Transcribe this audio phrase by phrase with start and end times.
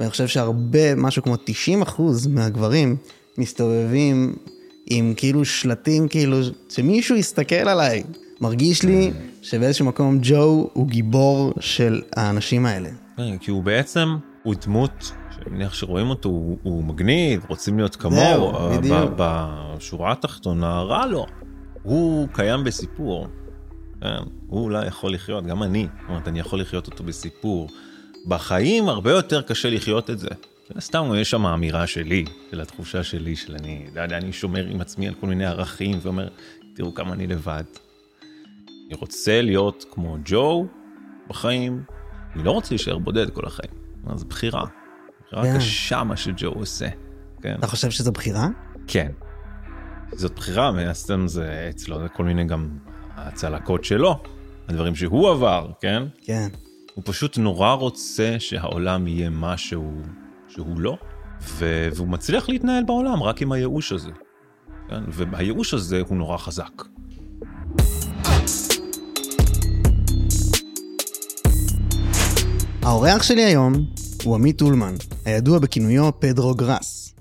[0.00, 2.96] ואני חושב שהרבה, משהו כמו 90 אחוז מהגברים
[3.38, 4.34] מסתובבים
[4.86, 6.36] עם כאילו שלטים, כאילו,
[6.68, 8.02] שמישהו יסתכל עליי.
[8.40, 12.88] מרגיש לי שבאיזשהו מקום ג'ו הוא גיבור של האנשים האלה.
[13.16, 17.96] כן, כי הוא בעצם, הוא דמות, שאני מניח שרואים אותו, הוא, הוא מגניב, רוצים להיות
[17.96, 18.52] כמוהו,
[19.16, 21.26] בשורה התחתונה רע לו.
[21.82, 23.26] הוא קיים בסיפור.
[24.00, 27.68] כן, הוא אולי יכול לחיות, גם אני, זאת אומרת, אני יכול לחיות אותו בסיפור.
[28.26, 30.28] בחיים הרבה יותר קשה לחיות את זה.
[30.68, 34.66] כן, סתם יש שם האמירה שלי, של התחושה שלי, של אני, לא יודע, אני שומר
[34.66, 36.28] עם עצמי על כל מיני ערכים, ואומר,
[36.74, 37.64] תראו כמה אני לבד.
[38.86, 40.66] אני רוצה להיות כמו ג'ו
[41.28, 41.82] בחיים,
[42.34, 43.70] אני לא רוצה להישאר בודד כל החיים.
[44.14, 44.64] זו בחירה.
[45.26, 45.56] בחירה כן.
[45.56, 46.88] קשה מה שג'ו עושה.
[47.42, 47.54] כן.
[47.58, 48.48] אתה חושב שזו בחירה?
[48.86, 49.12] כן.
[50.12, 52.68] זאת בחירה, מן הסתם זה אצלו, זה כל מיני גם
[53.16, 54.22] הצלקות שלו,
[54.68, 56.02] הדברים שהוא עבר, כן?
[56.22, 56.48] כן.
[57.00, 59.92] הוא פשוט נורא רוצה שהעולם יהיה משהו
[60.48, 60.96] שהוא לא,
[61.42, 64.10] ו- והוא מצליח להתנהל בעולם רק עם הייאוש הזה.
[64.88, 65.02] כן?
[65.08, 66.82] והייאוש הזה הוא נורא חזק.
[72.82, 73.72] האורח שלי היום
[74.24, 77.14] הוא עמית אולמן, הידוע בכינויו פדרו גראס.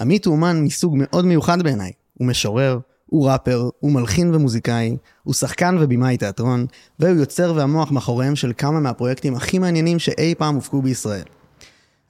[0.00, 1.92] עמית אומן מסוג מאוד מיוחד בעיניי.
[2.14, 2.78] הוא משורר,
[3.14, 6.66] הוא ראפר, הוא מלחין ומוזיקאי, הוא שחקן ובימאי תיאטרון,
[6.98, 11.22] והוא יוצר והמוח מאחוריהם של כמה מהפרויקטים הכי מעניינים שאי פעם הופקו בישראל.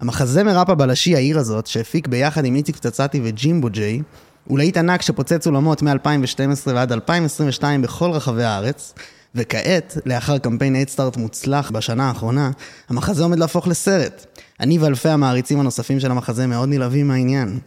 [0.01, 4.03] המחזמר ראפ הבלשי העיר הזאת, שהפיק ביחד עם איציק פצצתי וג'ימבו ג'יי,
[4.45, 8.95] הוא להיט ענק שפוצץ אולמות מ-2012 ועד 2022 בכל רחבי הארץ,
[9.35, 12.51] וכעת, לאחר קמפיין איידסטארט מוצלח בשנה האחרונה,
[12.89, 14.27] המחזה עומד להפוך לסרט.
[14.61, 17.59] אני ואלפי המעריצים הנוספים של המחזה מאוד נלהבים מהעניין.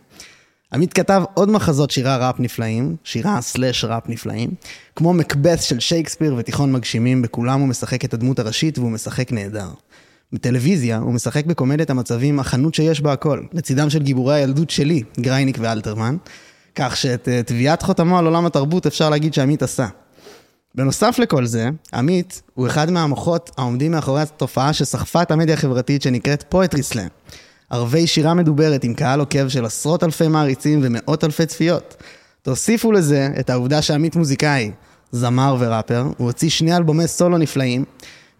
[0.73, 4.49] עמית כתב עוד מחזות שירה ראפ נפלאים, שירה slash ראפ נפלאים,
[4.95, 9.69] כמו מקבת' של שייקספיר ותיכון מגשימים, בכולם הוא משחק את הדמות הראשית והוא משחק נהדר.
[10.33, 15.57] בטלוויזיה הוא משחק בקומדיית המצבים החנות שיש בה הכל, לצידם של גיבורי הילדות שלי, גרייניק
[15.61, 16.17] ואלתרמן,
[16.75, 19.87] כך שאת אה, טביעת חותמו על עולם התרבות אפשר להגיד שעמית עשה.
[20.75, 26.43] בנוסף לכל זה, עמית הוא אחד מהמוחות העומדים מאחורי התופעה שסחפה את המדיה החברתית שנקראת
[26.49, 27.07] poetry slam.
[27.69, 31.95] ערבי שירה מדוברת עם קהל עוקב של עשרות אלפי מעריצים ומאות אלפי צפיות.
[32.41, 34.71] תוסיפו לזה את העובדה שעמית מוזיקאי,
[35.11, 37.85] זמר וראפר, הוא הוציא שני אלבומי סולו נפלאים,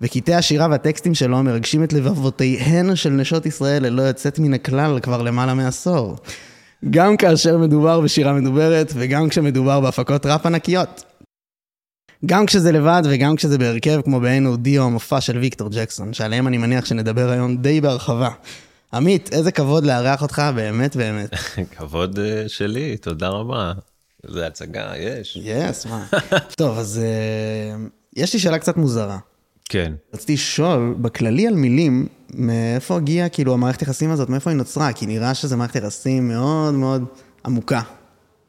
[0.02, 5.22] וקטעי השירה והטקסטים שלו מרגשים את לבבותיהן של נשות ישראל ללא יוצאת מן הכלל כבר
[5.22, 6.16] למעלה מעשור.
[6.90, 11.04] גם כאשר מדובר בשירה מדוברת וגם כשמדובר בהפקות ראפ ענקיות.
[12.26, 16.58] גם כשזה לבד וגם כשזה בהרכב כמו בעין אודיו המופע של ויקטור ג'קסון, שעליהם אני
[16.58, 18.30] מניח שנדבר היום די בהרחבה.
[18.94, 21.30] עמית, איזה כבוד לארח אותך, באמת באמת.
[21.78, 23.74] כבוד אה, שלי, תודה רבה.
[24.26, 25.38] זה הצגה, יש.
[25.42, 26.06] יס, מה.
[26.58, 29.18] טוב, אז אה, יש לי שאלה קצת מוזרה.
[29.70, 29.94] כן.
[30.14, 34.94] רציתי לשאול, בכללי על מילים, מאיפה הגיעה כאילו המערכת יחסים הזאת, מאיפה היא נוצרה?
[34.94, 37.06] כי נראה שזו מערכת יחסים מאוד מאוד
[37.46, 37.82] עמוקה.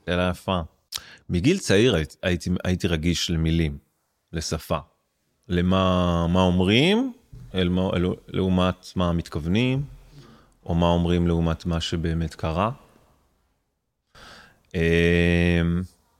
[0.07, 0.61] שאלה יפה.
[1.31, 3.79] מגיל צעיר הייתי, הייתי, הייתי רגיש למילים,
[4.33, 4.79] לשפה.
[5.49, 7.13] למה מה אומרים,
[7.55, 9.83] אל, אל, לעומת מה מתכוונים,
[10.69, 12.71] או מה אומרים לעומת מה שבאמת קרה.
[14.75, 14.81] אמ,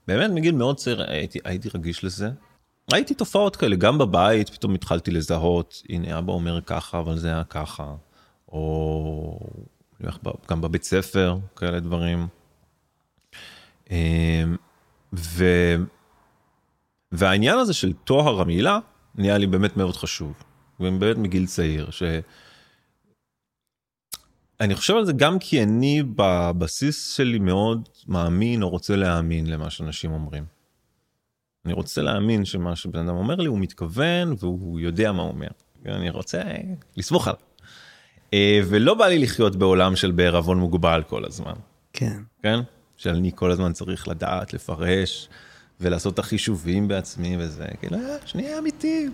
[0.07, 2.29] באמת, מגיל מאוד צעיר הייתי, הייתי רגיש לזה.
[2.93, 7.43] ראיתי תופעות כאלה, גם בבית, פתאום התחלתי לזהות, הנה אבא אומר ככה, אבל זה היה
[7.43, 7.95] ככה.
[8.51, 9.39] או
[10.49, 12.27] גם בבית ספר, כאלה דברים.
[13.91, 14.55] אמ,
[15.13, 15.45] ו...
[17.11, 18.79] והעניין הזה של טוהר המילה
[19.15, 20.33] נהיה לי באמת מאוד חשוב.
[20.79, 22.03] ובאמת מגיל צעיר, ש...
[24.59, 29.69] אני חושב על זה גם כי אני בבסיס שלי מאוד מאמין או רוצה להאמין למה
[29.69, 30.45] שאנשים אומרים.
[31.65, 35.47] אני רוצה להאמין שמה שבן אדם אומר לי הוא מתכוון והוא יודע מה הוא אומר.
[35.85, 36.41] אני רוצה
[36.97, 37.39] לסמוך עליו.
[38.33, 41.53] אה, ולא בא לי לחיות בעולם של בערבון מוגבל כל הזמן.
[41.93, 42.19] כן.
[42.43, 42.59] כן?
[42.97, 45.29] שאני כל הזמן צריך לדעת, לפרש,
[45.79, 49.09] ולעשות את החישובים בעצמי וזה, כאילו, אה, שנייה אמיתי.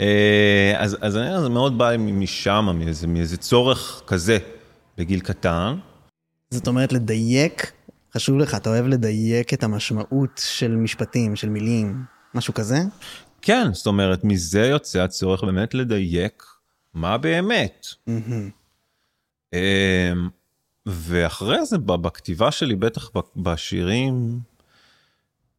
[0.00, 4.38] אה, אז, אז אני אומר, זה מאוד בא משם, מאיזה, מאיזה צורך כזה
[4.98, 5.78] בגיל קטן.
[6.50, 7.72] זאת אומרת, לדייק,
[8.14, 12.02] חשוב לך, אתה אוהב לדייק את המשמעות של משפטים, של מילים,
[12.34, 12.78] משהו כזה?
[13.42, 16.42] כן, זאת אומרת, מזה יוצא הצורך באמת לדייק
[16.94, 17.86] מה באמת.
[19.54, 20.12] אה,
[20.86, 24.40] ואחרי זה, בכתיבה שלי, בטח בשירים,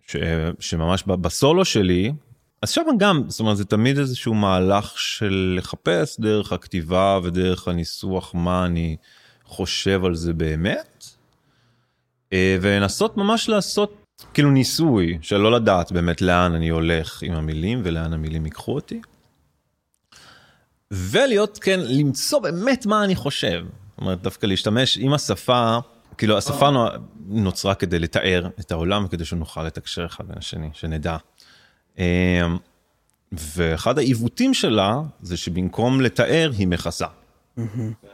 [0.07, 0.15] ש,
[0.59, 2.13] שממש בסולו שלי,
[2.61, 8.35] אז שם גם, זאת אומרת, זה תמיד איזשהו מהלך של לחפש דרך הכתיבה ודרך הניסוח
[8.35, 8.97] מה אני
[9.45, 11.05] חושב על זה באמת,
[12.33, 17.81] אה, ולנסות ממש לעשות כאילו ניסוי של לא לדעת באמת לאן אני הולך עם המילים
[17.83, 19.01] ולאן המילים ייקחו אותי.
[20.91, 23.63] ולהיות, כן, למצוא באמת מה אני חושב.
[23.65, 25.77] זאת אומרת, דווקא להשתמש עם השפה,
[26.17, 26.69] כאילו השפה
[27.27, 31.17] נוצרה כדי לתאר את העולם, כדי שנוכל לתקשר אחד בין השני, שנדע.
[31.97, 32.03] אמ,
[33.31, 37.05] ואחד העיוותים שלה זה שבמקום לתאר היא מכסה.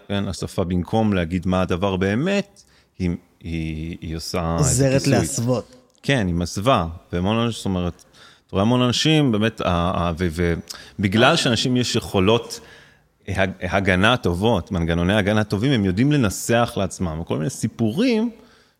[0.07, 2.63] כן, השפה במקום להגיד מה הדבר באמת,
[2.99, 4.55] היא, היא, היא עושה...
[4.57, 5.75] עוזרת להסוות.
[6.03, 8.03] כן, היא מסווה, והמון אנשים, זאת אומרת,
[8.47, 9.61] אתה רואה המון אנשים, באמת,
[10.99, 12.59] ובגלל שאנשים יש יכולות
[13.61, 18.31] הגנה טובות, מנגנוני הגנה טובים, הם יודעים לנסח לעצמם כל מיני סיפורים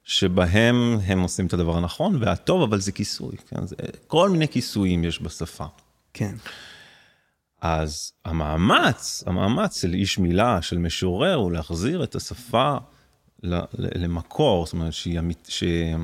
[0.06, 3.68] שבהם הם עושים את הדבר הנכון והטוב, אבל זה כיסוי, כן?
[3.68, 3.76] זה,
[4.08, 5.66] כל מיני כיסויים יש בשפה.
[6.14, 6.36] כן.
[7.62, 12.78] אז המאמץ, המאמץ של איש מילה, של משורר, הוא להחזיר את השפה
[13.74, 15.96] למקור, זאת אומרת, שהיא, שהיא,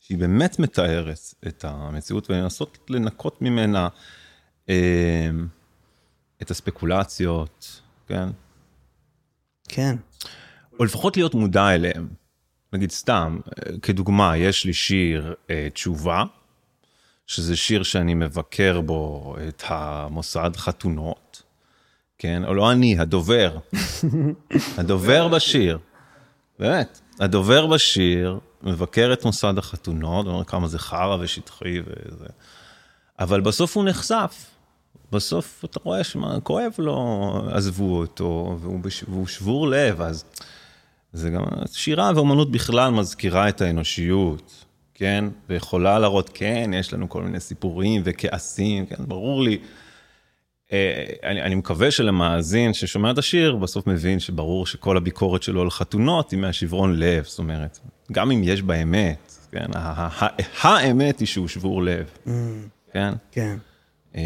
[0.00, 3.88] שהיא באמת מתארת את המציאות ולנסות לנקות ממנה
[4.68, 5.30] אה,
[6.42, 8.28] את הספקולציות, כן?
[9.68, 9.96] כן.
[10.80, 12.21] או לפחות להיות מודע אליהם.
[12.72, 13.38] נגיד סתם,
[13.82, 16.24] כדוגמה, יש לי שיר אה, תשובה,
[17.26, 21.42] שזה שיר שאני מבקר בו את המוסד חתונות,
[22.18, 22.44] כן?
[22.44, 23.58] או לא אני, הדובר.
[24.78, 25.78] הדובר בשיר.
[26.58, 32.26] באמת, הדובר בשיר מבקר את מוסד החתונות, אומר כמה זה חרא ושטחי וזה.
[33.18, 34.46] אבל בסוף הוא נחשף.
[35.12, 39.04] בסוף אתה רואה שמה, כואב לו, עזבו אותו, והוא, בש...
[39.08, 40.24] והוא שבור לב, אז
[41.12, 41.42] זה גם,
[41.72, 44.64] שירה ואומנות בכלל מזכירה את האנושיות,
[44.94, 45.24] כן?
[45.48, 49.58] ויכולה להראות, כן, יש לנו כל מיני סיפורים וכעסים, כן, ברור לי.
[50.72, 55.70] אה, אני, אני מקווה שלמאזין ששומע את השיר, בסוף מבין שברור שכל הביקורת שלו על
[55.70, 57.78] חתונות היא מהשברון לב, זאת אומרת,
[58.12, 59.66] גם אם יש בה אמת, כן?
[60.62, 62.30] האמת היא שהוא שבור לב, mm.
[62.92, 63.12] כן?
[63.30, 63.56] כן.
[64.14, 64.20] אמ,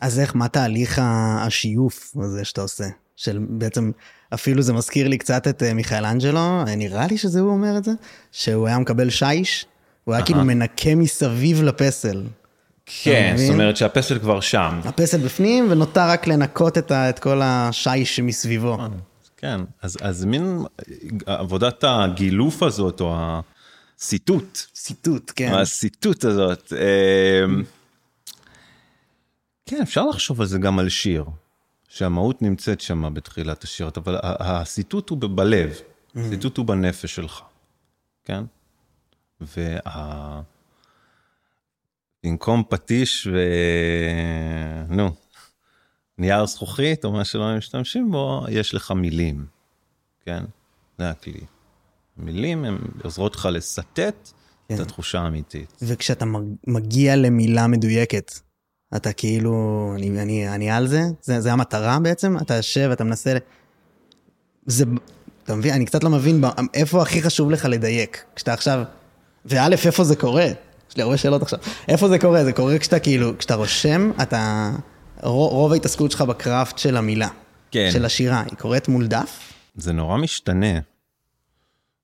[0.00, 2.84] אז איך, מה תהליך השיוף הזה שאתה עושה?
[3.16, 3.90] של בעצם,
[4.34, 7.84] אפילו זה מזכיר לי קצת את אה, מיכאל אנג'לו, נראה לי שזה הוא אומר את
[7.84, 7.92] זה,
[8.32, 9.66] שהוא היה מקבל שיש,
[10.04, 12.22] הוא היה כאילו מנקה מסביב לפסל.
[12.86, 14.80] כן, זאת אומרת שהפסל כבר שם.
[14.84, 18.78] הפסל בפנים, ונותר רק לנקות את, ה, את כל השיש שמסביבו.
[19.36, 20.62] כן, אז, אז מין
[21.26, 23.16] עבודת הגילוף הזאת, או
[23.98, 24.58] הסיטוט.
[24.74, 25.54] סיטוט, כן.
[25.54, 26.72] הסיטוט הזאת.
[29.66, 31.24] כן, אפשר לחשוב על זה גם על שיר,
[31.96, 36.18] שהמהות נמצאת שם בתחילת השיר, אבל הסיטוט הוא בלב, mm.
[36.20, 37.40] הסיטוט הוא בנפש שלך,
[38.24, 38.44] כן?
[39.40, 40.40] וה...
[42.24, 43.38] במקום פטיש ו...
[44.88, 45.10] נו,
[46.18, 49.46] נייר זכוכית או מה שלא משתמשים בו, יש לך מילים,
[50.24, 50.44] כן?
[50.98, 51.44] זה הכלי.
[52.16, 54.74] מילים הן עוזרות לך לסטט כן.
[54.74, 55.72] את התחושה האמיתית.
[55.82, 56.24] וכשאתה
[56.66, 58.32] מגיע למילה מדויקת,
[58.94, 63.36] אתה כאילו, אני, אני, אני על זה, זה, זה המטרה בעצם, אתה יושב, אתה מנסה,
[64.66, 64.84] זה,
[65.44, 66.44] אתה מבין, אני קצת לא מבין
[66.74, 68.82] איפה הכי חשוב לך לדייק, כשאתה עכשיו,
[69.44, 70.46] וא', איפה זה קורה?
[70.90, 71.58] יש לי הרבה שאלות עכשיו.
[71.88, 72.44] איפה זה קורה?
[72.44, 74.70] זה קורה כשאתה כאילו, כשאתה רושם, אתה,
[75.22, 77.28] רוב, רוב ההתעסקות שלך בקראפט של המילה,
[77.70, 77.88] כן.
[77.92, 79.52] של השירה, היא קורית מול דף?
[79.74, 80.78] זה נורא משתנה.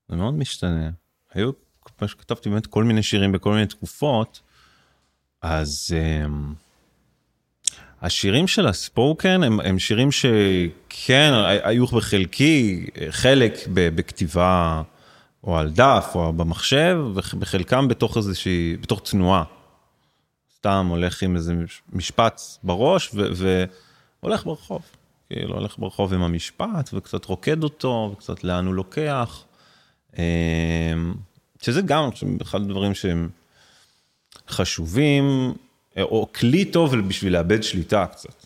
[0.09, 0.89] זה מאוד משתנה.
[1.33, 1.51] היו,
[1.97, 4.41] כמו שכתבתי באמת כל מיני שירים בכל מיני תקופות,
[5.41, 5.95] אז...
[6.25, 6.63] Um...
[8.03, 11.31] השירים של הספוקן הם, הם שירים שכן,
[11.63, 14.81] היו בחלקי, חלק בכתיבה
[15.43, 19.43] או על דף או במחשב, ובחלקם בתוך איזושהי, בתוך תנועה.
[20.55, 21.53] סתם הולך עם איזה
[21.93, 23.11] משפט בראש
[24.21, 24.81] והולך ברחוב.
[25.29, 29.43] כאילו הולך ברחוב עם המשפט וקצת רוקד אותו וקצת לאן הוא לוקח.
[30.17, 30.23] אמ,
[31.61, 32.09] שזה גם
[32.41, 33.29] אחד הדברים שהם
[34.49, 35.53] חשובים.
[36.01, 38.45] או כלי טוב בשביל לאבד שליטה קצת,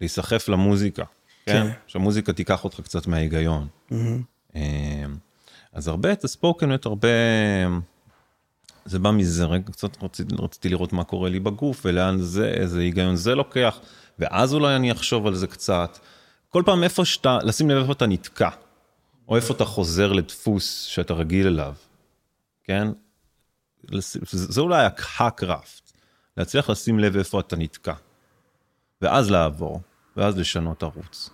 [0.00, 1.04] להיסחף למוזיקה,
[1.46, 1.52] כן?
[1.52, 1.70] כן?
[1.86, 3.66] שהמוזיקה תיקח אותך קצת מההיגיון.
[3.90, 4.56] Mm-hmm.
[5.72, 7.08] אז הרבה את הספוקן, באמת הרבה,
[8.84, 12.80] זה בא מזה, רגע קצת רציתי, רציתי לראות מה קורה לי בגוף ולאן זה, איזה
[12.80, 13.80] היגיון זה לוקח,
[14.18, 15.98] ואז אולי אני אחשוב על זה קצת.
[16.48, 18.48] כל פעם איפה שאתה, לשים לב איפה אתה נתקע,
[19.28, 21.74] או איפה אתה חוזר לדפוס שאתה רגיל אליו,
[22.64, 22.88] כן?
[24.24, 25.87] זה אולי הקראפט.
[26.38, 27.92] להצליח לשים לב איפה אתה נתקע.
[29.02, 29.80] ואז לעבור,
[30.16, 31.30] ואז לשנות ערוץ.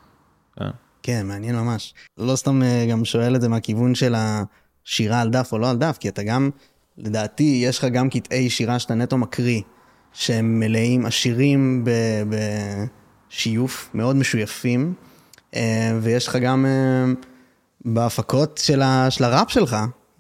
[0.56, 0.70] כן,
[1.02, 1.94] כן מעניין ממש.
[2.18, 5.76] לא סתם אה, גם שואל את זה מהכיוון של השירה על דף או לא על
[5.76, 6.50] דף, כי אתה גם,
[6.98, 9.60] לדעתי, יש לך גם קטעי שירה שאתה נטו מקריא,
[10.12, 11.84] שהם מלאים, עשירים
[13.30, 14.94] בשיוף, מאוד משויפים,
[15.54, 16.66] אה, ויש לך גם
[17.84, 18.82] בהפקות של,
[19.20, 19.76] הראפ שלך,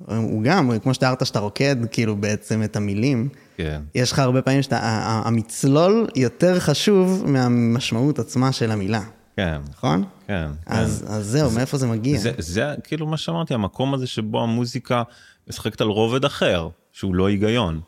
[0.06, 3.28] הוא גם, כמו שתיארת שאתה רוקד, כאילו בעצם את המילים.
[3.56, 3.82] כן.
[3.94, 9.02] יש לך הרבה פעמים שהמצלול יותר חשוב מהמשמעות עצמה של המילה.
[9.36, 10.04] כן, נכון?
[10.26, 10.50] כן.
[10.66, 12.18] אז אז זהו, מאיפה זה מגיע?
[12.18, 15.02] זה, זה כאילו מה שאמרתי, המקום הזה שבו המוזיקה
[15.48, 17.80] משחקת על רובד אחר, שהוא לא היגיון,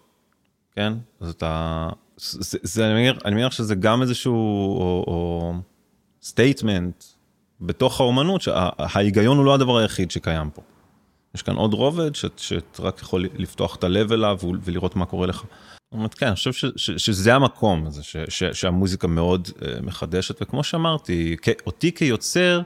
[0.76, 0.92] כן?
[1.20, 1.88] אז אתה...
[2.16, 5.52] זה, זה, אני, מניח, אני מניח שזה גם איזשהו או, או
[6.22, 7.04] statement
[7.60, 10.62] בתוך האומנות, שההיגיון הוא לא הדבר היחיד שקיים פה.
[11.36, 15.36] יש כאן עוד רובד שאתה רק יכול לפתוח את הלב אליו ולראות מה קורה לך.
[15.36, 19.64] זאת אומרת, כן, אני חושב ש, ש, שזה המקום הזה, ש, ש, שהמוזיקה מאוד אה,
[19.82, 22.60] מחדשת, וכמו שאמרתי, כ, אותי כיוצר,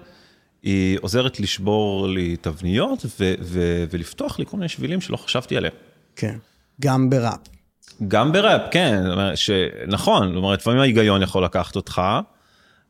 [0.63, 5.75] היא עוזרת לשבור לי תבניות ו, ו, ולפתוח לי כל מיני שבילים שלא חשבתי עליהם.
[6.17, 6.37] כן,
[6.81, 7.41] גם בראפ.
[8.09, 9.03] גם בראפ, כן,
[9.87, 12.03] נכון, זאת אומרת, לפעמים ההיגיון יכול לקחת אותך,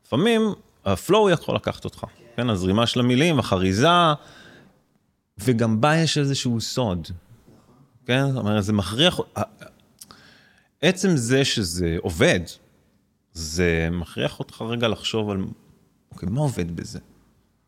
[0.05, 0.41] לפעמים
[0.85, 4.13] הפלואו יכול לקחת אותך, כן, הזרימה של המילים, החריזה,
[5.37, 7.07] וגם בה יש איזשהו סוד,
[8.05, 9.19] כן, זאת אומרת, זה מכריח,
[10.81, 12.39] עצם זה שזה עובד,
[13.33, 15.45] זה מכריח אותך רגע לחשוב על,
[16.11, 16.99] אוקיי, מה עובד בזה,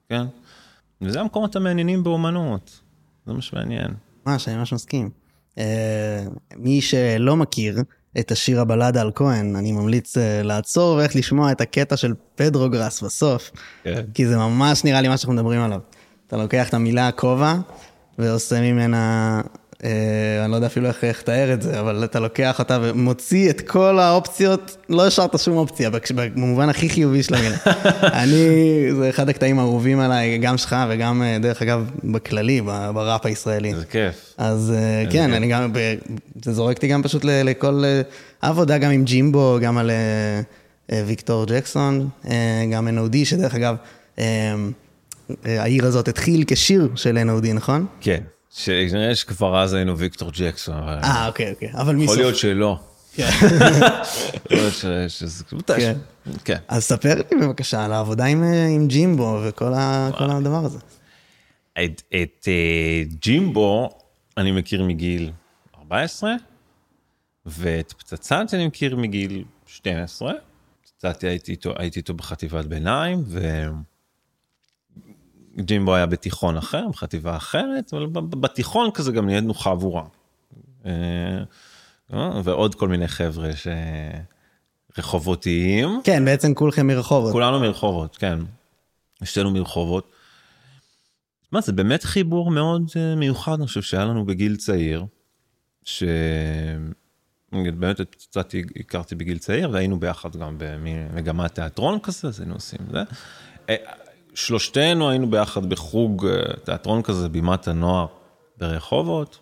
[0.10, 0.24] כן?
[1.02, 2.80] וזה המקומות המעניינים באומנות,
[3.26, 3.94] זה מה שמעניין.
[4.26, 5.10] ממש, אני ממש מסכים.
[5.56, 5.60] Uh,
[6.56, 7.80] מי שלא מכיר
[8.20, 12.70] את השיר הבלדה על כהן, אני ממליץ uh, לעצור ואיך לשמוע את הקטע של פדרו
[12.70, 13.52] גראס בסוף,
[13.84, 14.04] כן.
[14.14, 15.80] כי זה ממש נראה לי מה שאנחנו מדברים עליו.
[16.34, 17.56] אתה לוקח את המילה כובע
[18.20, 19.42] ועושה ממנה
[19.84, 19.90] אה,
[20.44, 24.00] אני לא יודע אפילו איך לתאר את זה, אבל אתה לוקח אותה ומוציא את כל
[24.00, 27.58] האופציות, לא השארת שום אופציה, במובן הכי חיובי של המילה.
[28.24, 28.36] אני,
[28.96, 32.62] זה אחד הקטעים האהובים עליי, גם שלך וגם, אה, דרך אגב, בכללי,
[32.94, 33.76] בראפ הישראלי.
[33.76, 34.34] זה כיף.
[34.38, 35.74] אז אה, כן, אני גם,
[36.46, 37.84] זה זורק אותי גם פשוט לכל
[38.42, 39.92] עבודה, גם עם ג'ימבו, גם על
[40.92, 42.10] ויקטור ג'קסון,
[42.72, 43.76] גם NOD, שדרך אגב,
[45.46, 47.86] העיר הזאת התחיל כשיר של NOD, נכון?
[48.02, 48.24] כן.
[48.50, 50.76] שנראה שכבר אז היינו ויקטור ג'קסון.
[50.76, 52.10] אה, אוקיי, אוקיי, אבל מסוף.
[52.10, 52.80] יכול להיות שלא.
[53.16, 53.30] כן.
[55.78, 55.94] כן.
[56.46, 56.58] כן.
[56.68, 60.80] אז ספר לי בבקשה על העבודה עם ג'ימבו וכל הדבר הזה.
[61.74, 63.90] את אה, ג'ימבו
[64.38, 65.32] אני מכיר מגיל
[65.78, 66.34] 14,
[67.46, 70.34] ואת פצצת אני מכיר מגיל 12.
[70.84, 73.66] פצצתי הייתי איתו בחטיבת ביניים, ו...
[75.58, 80.04] ג'ימבו היה בתיכון אחר, בחטיבה אחרת, אבל בתיכון כזה גם נהיינו חבורה.
[80.86, 80.92] אה,
[82.14, 83.50] אה, ועוד כל מיני חבר'ה
[84.96, 86.02] שרחובותיים.
[86.04, 87.32] כן, בעצם כולכם מרחובות.
[87.32, 88.40] כולנו מרחובות, כן.
[89.24, 90.12] שתינו מרחובות.
[91.52, 95.06] מה, זה באמת חיבור מאוד אה, מיוחד, אני חושב שהיה לנו בגיל צעיר,
[95.84, 96.12] שבאמת
[98.12, 103.04] קצת הכרתי בגיל צעיר, והיינו ביחד גם במגמת תיאטרון כזה, אז היינו עושים זה.
[104.34, 108.08] שלושתנו היינו ביחד בחוג אה, תיאטרון כזה, בימת הנוער
[108.58, 109.40] ברחובות,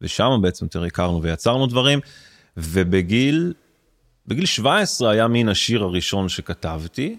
[0.00, 2.00] ושם בעצם יותר הכרנו ויצרנו דברים,
[2.56, 3.54] ובגיל,
[4.26, 7.18] בגיל 17 היה מין השיר הראשון שכתבתי,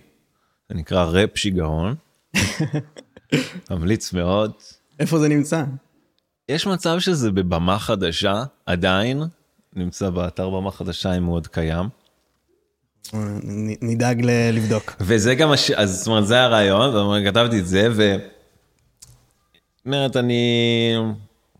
[0.70, 1.96] זה נקרא ראפ שיגעון,
[3.72, 4.52] ממליץ מאוד.
[5.00, 5.64] איפה זה נמצא?
[6.50, 9.24] יש מצב שזה בבמה חדשה, עדיין,
[9.74, 11.90] נמצא באתר במה חדשה אם הוא עוד קיים.
[13.82, 14.22] נדאג
[14.54, 14.96] לבדוק.
[15.00, 15.72] וזה גם, הש...
[15.72, 18.16] אז זאת אומרת, זה הרעיון, כתבתי את זה, ו...
[19.86, 20.94] אומרת, אני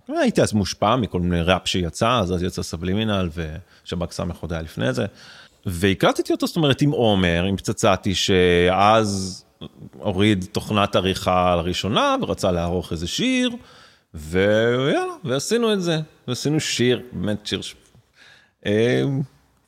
[0.08, 3.30] הייתי אז מושפע מכל מיני ראפ שיצא, אז אז יצא סבלימינל
[3.84, 5.06] ושב"כ סמך עוד היה לפני זה.
[5.66, 9.44] והקלטתי אותו, זאת אומרת, עם עומר, עם פצצתי, שאז
[10.00, 13.50] הוריד תוכנת עריכה לראשונה ורצה לערוך איזה שיר,
[14.14, 17.62] ויאללה, ועשינו את זה, ועשינו שיר, באמת שיר,
[18.66, 19.04] אה,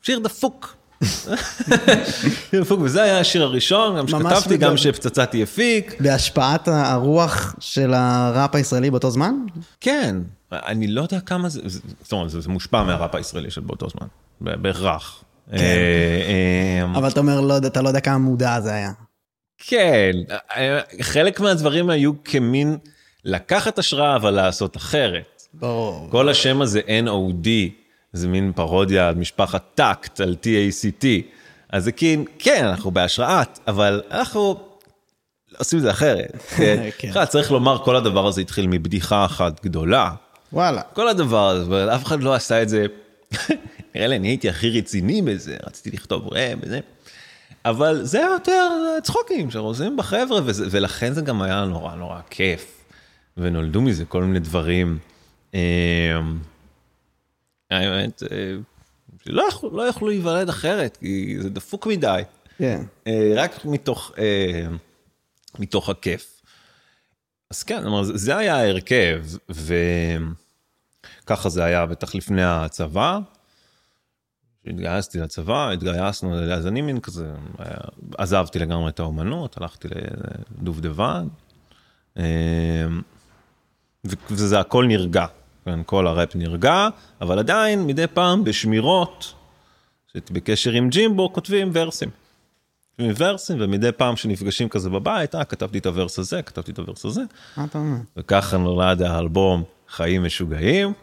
[0.02, 0.77] שיר דפוק.
[2.84, 6.02] וזה היה השיר הראשון, גם שכתבתי, גם שפצצתי הפיק.
[6.02, 9.36] בהשפעת הרוח של הראפ הישראלי באותו זמן?
[9.82, 10.16] כן,
[10.52, 11.62] אני לא יודע כמה זה,
[12.02, 14.08] זאת אומרת, זה מושפע מהראפ הישראלי של באותו זמן,
[14.42, 15.24] בהכרח.
[15.52, 15.58] כן.
[15.58, 18.92] אה, אמ, אבל אתה אומר, לא אתה לא יודע כמה מודע זה היה.
[19.58, 20.12] כן,
[21.02, 22.78] חלק מהדברים היו כמין
[23.26, 25.42] לקחת השראה, אבל לעשות אחרת.
[25.54, 26.08] ברור.
[26.12, 27.48] כל השם הזה NOD.
[28.14, 31.06] זה מין פרודיה על משפחת טאקט, על TACT.
[31.70, 34.60] אז זה כאילו, כן, אנחנו בהשראת, אבל אנחנו
[35.58, 36.44] עושים את זה אחרת.
[36.58, 36.90] כן.
[36.98, 37.26] כן.
[37.26, 40.12] צריך לומר, כל הדבר הזה התחיל מבדיחה אחת גדולה.
[40.54, 40.82] וואלה.
[40.82, 42.86] כל הדבר הזה, אף אחד לא עשה את זה.
[43.96, 46.80] נראה לי, אני הייתי הכי רציני בזה, רציתי לכתוב רם וזה.
[47.66, 48.70] אבל זה יותר
[49.04, 50.40] צחוקים שאנחנו עושים בחבר'ה,
[50.72, 52.84] ולכן זה גם היה נורא נורא כיף.
[53.38, 54.98] ונולדו מזה כל מיני דברים.
[57.72, 58.58] אמ, האמת, אה,
[59.24, 62.22] שלא יכלו, לא יכלו להיוולד אחרת, כי זה דפוק מדי.
[62.58, 62.84] כן.
[63.08, 64.68] אה, רק מתוך, אה,
[65.60, 66.42] מתוך הכיף.
[67.52, 69.26] אז כן, זה היה ההרכב,
[71.24, 73.20] וככה זה היה בטח לפני הצבא.
[74.68, 77.34] התגייסתי לצבא, התגייסנו, אז אני מין כזה,
[78.18, 79.88] עזבתי לגמרי את האומנות, הלכתי
[80.62, 81.28] לדובדבן,
[82.18, 82.86] אה,
[84.32, 85.26] וזה הכל נרגע,
[85.68, 86.88] כן, כל הראפ נרגע,
[87.22, 89.34] אבל עדיין מדי פעם בשמירות,
[90.32, 92.10] בקשר עם ג'ימבו, כותבים ורסים.
[92.98, 97.06] כותבים ורסים, ומדי פעם שנפגשים כזה בבית, אה, כתבתי את הוורס הזה, כתבתי את הוורס
[97.06, 97.22] הזה.
[97.58, 97.98] מה אתה אומר?
[98.18, 100.94] וככה נולד האלבום חיים משוגעים.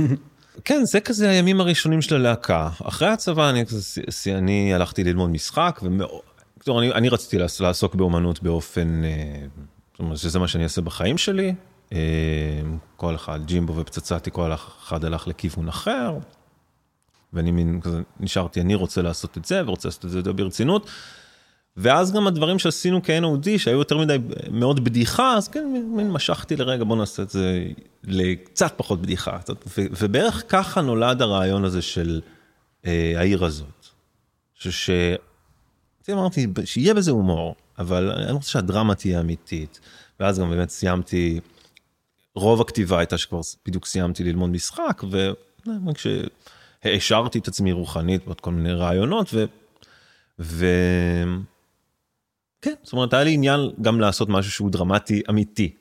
[0.64, 2.68] כן, זה כזה הימים הראשונים של הלהקה.
[2.84, 3.64] אחרי הצבא אני,
[4.26, 6.20] אני הלכתי ללמוד משחק, ומאוד,
[6.68, 9.46] אני, אני רציתי לעסוק באומנות באופן, אה,
[9.92, 11.54] זאת אומרת שזה מה שאני אעשה בחיים שלי.
[11.94, 11.98] אה,
[12.96, 16.18] כל אחד, ג'ימבו ופצצתי, כל אחד הלך לכיוון אחר.
[17.32, 20.90] ואני מין כזה, נשארתי, אני רוצה לעשות את זה, ורוצה לעשות את זה ברצינות.
[21.76, 24.16] ואז גם הדברים שעשינו כ-NOD, שהיו יותר מדי
[24.50, 27.64] מאוד בדיחה, אז כן, מין משכתי לרגע, בוא נעשה את זה
[28.04, 29.38] לקצת פחות בדיחה.
[29.76, 32.20] ובערך ככה נולד הרעיון הזה של
[32.86, 33.86] אה, העיר הזאת.
[34.54, 34.90] ש...
[36.10, 39.80] אמרתי, שיהיה בזה הומור, אבל אני רוצה שהדרמה תהיה אמיתית.
[40.20, 41.40] ואז גם באמת סיימתי,
[42.34, 45.02] רוב הכתיבה הייתה שכבר בדיוק סיימתי ללמוד משחק,
[45.86, 49.44] וכשהעשרתי את עצמי רוחנית בעוד כל מיני רעיונות, ו...
[50.38, 50.66] ו...
[52.62, 55.74] כן, זאת אומרת, היה לי עניין גם לעשות משהו שהוא דרמטי אמיתי.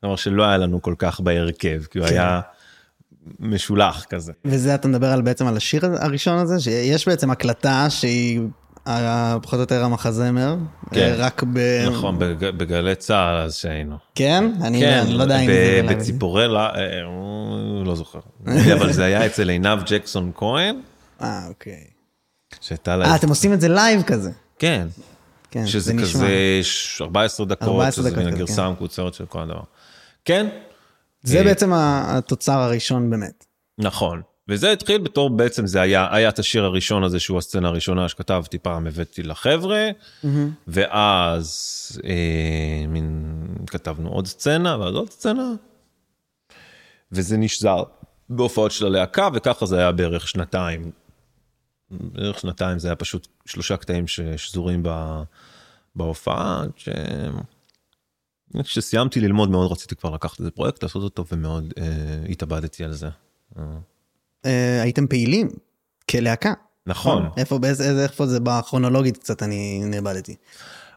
[0.00, 2.12] כלומר שלא היה לנו כל כך בהרכב, כי הוא כן.
[2.12, 2.40] היה
[3.40, 4.32] משולח כזה.
[4.44, 8.40] וזה אתה מדבר על בעצם על השיר הראשון הזה, שיש בעצם הקלטה שהיא
[9.42, 10.56] פחות או יותר המחזמר,
[10.92, 11.14] כן.
[11.18, 11.58] רק ב...
[11.90, 13.96] נכון, בגלי צה"ל אז שהיינו.
[14.14, 14.44] כן?
[14.62, 15.82] אני כן, לא יודע אם זה...
[15.88, 17.00] בציפורלה, אה,
[17.84, 18.20] לא זוכר.
[18.76, 20.80] אבל זה היה אצל עינב ג'קסון כהן.
[21.22, 21.84] אה, אוקיי.
[22.88, 24.30] אה, אתם עושים את זה live כזה.
[24.58, 24.86] כן.
[25.50, 26.60] כן, שזה זה כזה
[27.00, 28.62] 14 דקות, 14 שזה מין הגרסה כן.
[28.62, 29.62] המקוצרת של כל הדבר.
[30.24, 30.46] כן.
[31.22, 33.44] זה אה, בעצם התוצר הראשון באמת.
[33.78, 34.22] נכון.
[34.48, 38.58] וזה התחיל בתור בעצם זה היה היה את השיר הראשון הזה שהוא הסצנה הראשונה שכתבתי
[38.58, 40.28] פעם הבאתי לחבר'ה mm-hmm.
[40.68, 45.52] ואז אה, מין כתבנו עוד סצנה ואז עוד סצנה.
[47.12, 47.82] וזה נשזר
[48.28, 50.90] בהופעות של הלהקה וככה זה היה בערך שנתיים
[51.90, 54.82] בערך שנתיים זה היה פשוט שלושה קטעים ששזורים
[55.94, 56.62] בהופעה.
[56.76, 56.88] ש...
[58.62, 63.08] כשסיימתי ללמוד מאוד רציתי כבר לקחת איזה פרויקט לעשות אותו ומאוד אה, התאבדתי על זה.
[64.48, 65.48] אה, הייתם פעילים
[66.10, 66.52] כלהקה.
[66.86, 67.28] נכון.
[67.36, 70.34] איפה, באיזה, איפה זה בכרונולוגית קצת אני נאבדתי.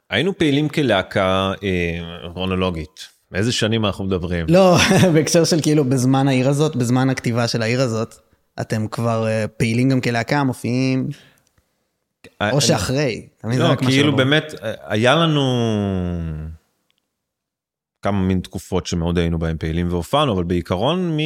[0.10, 3.08] היינו פעילים כלהקה אה, כרונולוגית.
[3.32, 4.46] מאיזה שנים אנחנו מדברים?
[4.50, 4.78] לא,
[5.14, 8.16] בהקשר של כאילו בזמן העיר הזאת, בזמן הכתיבה של העיר הזאת.
[8.62, 11.10] אתם כבר uh, פעילים גם כלהקה, מופיעים,
[12.42, 13.28] אה, או שאחרי.
[13.44, 15.42] לא, כאילו באמת, אה, היה לנו
[18.02, 21.18] כמה מין תקופות שמאוד היינו בהם פעילים והופענו, אבל בעיקרון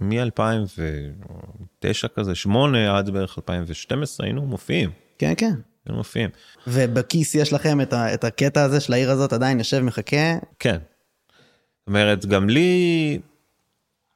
[0.00, 4.90] מ-2009 כזה, 8 עד בערך 2012 היינו מופיעים.
[5.18, 5.54] כן, כן.
[5.86, 6.30] היינו מופיעים.
[6.66, 10.38] ובכיס יש לכם את, ה, את הקטע הזה של העיר הזאת עדיין יושב מחכה?
[10.58, 10.78] כן.
[10.78, 13.18] זאת אומרת, גם לי,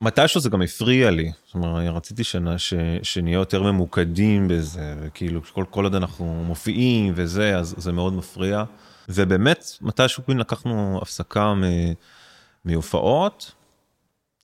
[0.00, 5.40] מתישהו זה גם הפריע לי, זאת אומרת, רציתי שנה, ש, שנהיה יותר ממוקדים בזה, וכאילו
[5.52, 8.64] כל, כל עוד אנחנו מופיעים וזה, אז זה מאוד מפריע.
[9.08, 11.62] ובאמת, מתישהו לקחנו הפסקה מ,
[12.64, 13.52] מהופעות,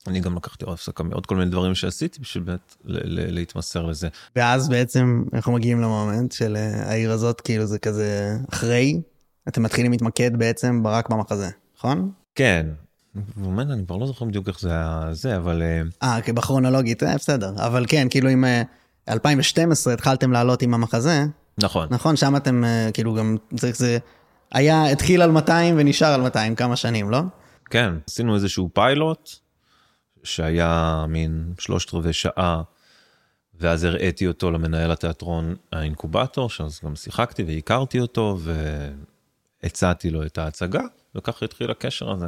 [0.06, 4.08] אני גם לקחתי עוד הפסקה מעוד כל מיני דברים שעשיתי בשביל באמת להתמסר לזה.
[4.36, 9.00] ואז בעצם אנחנו מגיעים למומנט של אה, העיר הזאת, כאילו זה כזה אחרי,
[9.48, 12.12] אתם מתחילים להתמקד בעצם רק במחזה, נכון?
[12.34, 12.66] כן,
[13.14, 15.62] באמת, אני כבר לא זוכר בדיוק איך זה היה זה, אבל...
[15.62, 17.52] אה, אה כי בכרונולוגית, אה, בסדר.
[17.56, 18.44] אבל כן, כאילו אם
[19.08, 21.24] 2012 אה, התחלתם לעלות עם המחזה.
[21.58, 21.88] נכון.
[21.90, 23.98] נכון, שם אתם כאילו גם, זה, זה
[24.52, 27.20] היה, התחיל על 200 ונשאר על 200 כמה שנים, לא?
[27.64, 29.30] כן, עשינו איזשהו פיילוט,
[30.22, 32.62] שהיה מין שלושת רבעי שעה,
[33.54, 38.38] ואז הראיתי אותו למנהל התיאטרון האינקובטור, שאז גם שיחקתי והכרתי אותו,
[39.62, 40.82] והצעתי לו את ההצגה,
[41.14, 42.26] וככה התחיל הקשר הזה.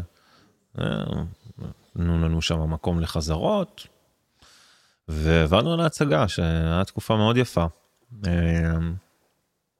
[1.96, 3.86] נתנו לנו שם מקום לחזרות,
[5.08, 7.66] ועבדנו על ההצגה, שהיה תקופה מאוד יפה.
[8.26, 8.94] אמ,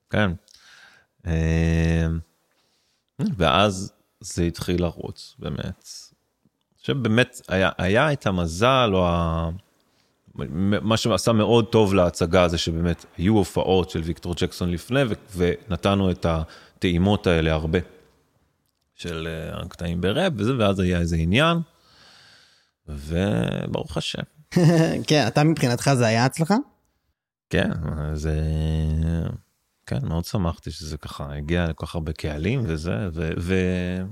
[0.09, 0.31] כן.
[3.19, 5.59] ואז זה התחיל לרוץ, באמת.
[5.59, 9.49] אני חושב באמת היה, היה את המזל או ה...
[10.81, 15.01] מה שעשה מאוד טוב להצגה זה שבאמת היו הופעות של ויקטור ג'קסון לפני
[15.35, 17.79] ונתנו את הטעימות האלה הרבה.
[18.95, 21.57] של אה, הקטעים בראפ וזה, ואז היה איזה עניין,
[22.87, 24.21] וברוך השם.
[25.07, 26.55] כן, אתה מבחינתך זה היה הצלחה?
[27.49, 27.71] כן,
[28.13, 28.41] זה...
[29.87, 33.29] כן, מאוד שמחתי שזה ככה הגיע לכל כך הרבה קהלים וזה, ו...
[33.37, 33.55] ו...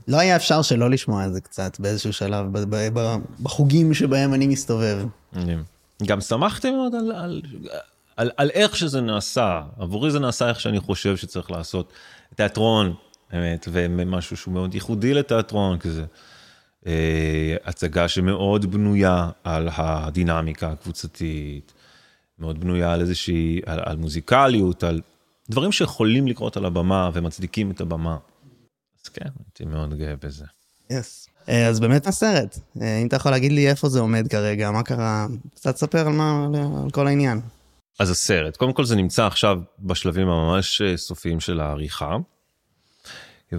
[0.07, 2.45] לא היה אפשר שלא לשמוע את זה קצת באיזשהו שלב,
[3.43, 5.05] בחוגים שבהם אני מסתובב.
[6.05, 7.41] גם שמחתי מאוד על, על,
[8.17, 9.61] על, על איך שזה נעשה.
[9.79, 11.93] עבורי זה נעשה איך שאני חושב שצריך לעשות.
[12.35, 12.93] תיאטרון,
[13.31, 16.05] באמת, ומשהו שהוא מאוד ייחודי לתיאטרון, כזה.
[16.87, 21.73] אה, הצגה שמאוד בנויה על הדינמיקה הקבוצתית,
[22.39, 25.01] מאוד בנויה על איזושהי, על, על מוזיקליות, על
[25.49, 28.17] דברים שיכולים לקרות על הבמה ומצדיקים את הבמה.
[29.03, 30.45] אז כן, הייתי מאוד גאה בזה.
[30.89, 31.27] יס.
[31.27, 31.33] Yes.
[31.51, 35.27] אז באמת הסרט, אה, אם אתה יכול להגיד לי איפה זה עומד כרגע, מה קרה,
[35.55, 36.47] קצת ספר על מה,
[36.83, 37.41] על כל העניין.
[37.99, 42.17] אז הסרט, קודם כל זה נמצא עכשיו בשלבים הממש אה, סופיים של העריכה.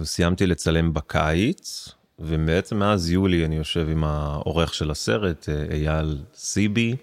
[0.03, 6.95] סיימתי לצלם בקיץ, ובעצם מאז יולי אני יושב עם העורך של הסרט, אה, אייל סיבי,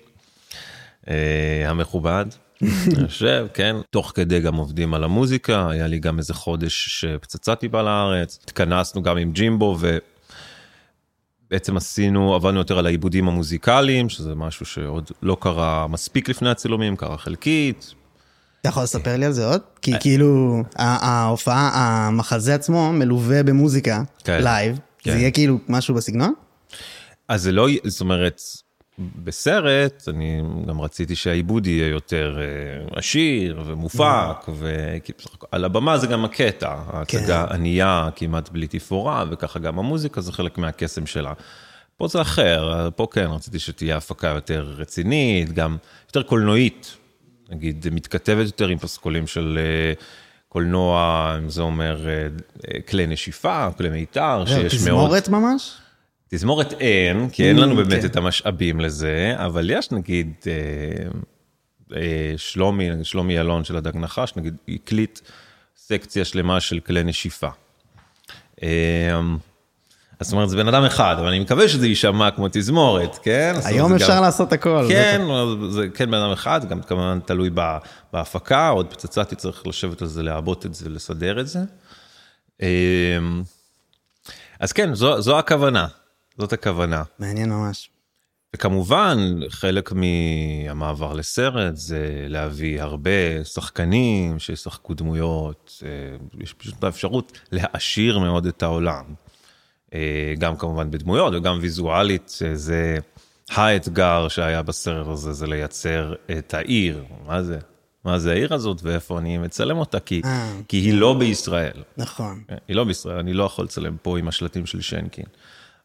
[1.67, 2.27] המכובד.
[3.03, 7.83] יושב, כן, תוך כדי גם עובדים על המוזיקה, היה לי גם איזה חודש שפצצתי בא
[7.83, 9.79] לארץ, התכנסנו גם עם ג'ימבו
[11.49, 16.97] ובעצם עשינו, עבדנו יותר על העיבודים המוזיקליים, שזה משהו שעוד לא קרה מספיק לפני הצילומים,
[16.97, 17.95] קרה חלקית.
[18.61, 19.61] אתה יכול לספר לי על זה עוד?
[19.83, 19.99] כי אה.
[19.99, 25.13] כאילו, ההופעה, המחזה עצמו מלווה במוזיקה, live, כן.
[25.13, 26.33] זה יהיה כאילו משהו בסגנון?
[27.29, 28.41] אז זה לא, זאת אומרת,
[28.99, 36.77] בסרט, אני גם רציתי שהעיבוד יהיה יותר אה, עשיר ומופק, ועל הבמה זה גם הקטע,
[36.87, 37.55] ההצגה כן.
[37.55, 41.33] ענייה, כמעט בלי תפאורה, וככה גם המוזיקה זה חלק מהקסם שלה.
[41.97, 45.77] פה זה אחר, פה כן, רציתי שתהיה הפקה יותר רצינית, גם
[46.07, 46.97] יותר קולנועית,
[47.51, 49.59] נגיד, מתכתבת יותר עם פסקולים של
[49.99, 50.03] uh,
[50.49, 52.07] קולנוע, אם זה אומר
[52.59, 54.69] uh, כלי נשיפה, כלי מיתר, שיש מאוד...
[54.69, 55.82] תזמורת ממש?
[56.35, 58.07] תזמורת אין, כי אין לנו באמת כן.
[58.07, 61.11] את המשאבים לזה, אבל יש נגיד אה,
[61.97, 65.21] אה, שלומי, שלומי אלון של הדג נחש, נגיד הקליט
[65.77, 67.49] סקציה שלמה של כלי נשיפה.
[68.63, 68.69] אה,
[70.21, 73.55] אז זאת אומרת, זה בן אדם אחד, אבל אני מקווה שזה יישמע כמו תזמורת, כן?
[73.65, 74.23] היום אפשר גם...
[74.23, 74.87] לעשות הכל.
[74.89, 75.23] כן,
[75.71, 77.51] זה כן בן אדם אחד, גם כמובן תלוי
[78.13, 81.61] בהפקה, עוד פצצתי צריך לשבת על זה, לעבות את זה, לסדר את זה.
[84.61, 85.87] אז כן, זו, זו הכוונה.
[86.39, 87.03] זאת הכוונה.
[87.19, 87.91] מעניין ממש.
[88.57, 89.19] וכמובן,
[89.49, 95.89] חלק מהמעבר לסרט זה להביא הרבה שחקנים שישחקו דמויות, אה,
[96.41, 99.05] יש פשוט את האפשרות להעשיר מאוד את העולם.
[99.95, 102.99] אה, גם כמובן בדמויות וגם ויזואלית, אה, זה
[103.51, 107.05] האתגר שהיה בסרט הזה, זה לייצר את העיר.
[107.27, 107.59] מה זה?
[108.05, 110.23] מה זה העיר הזאת ואיפה אני מצלם אותה, כי,
[110.69, 111.83] כי היא לא בישראל.
[111.97, 112.43] נכון.
[112.69, 115.25] היא לא בישראל, אני לא יכול לצלם פה עם השלטים של שנקין.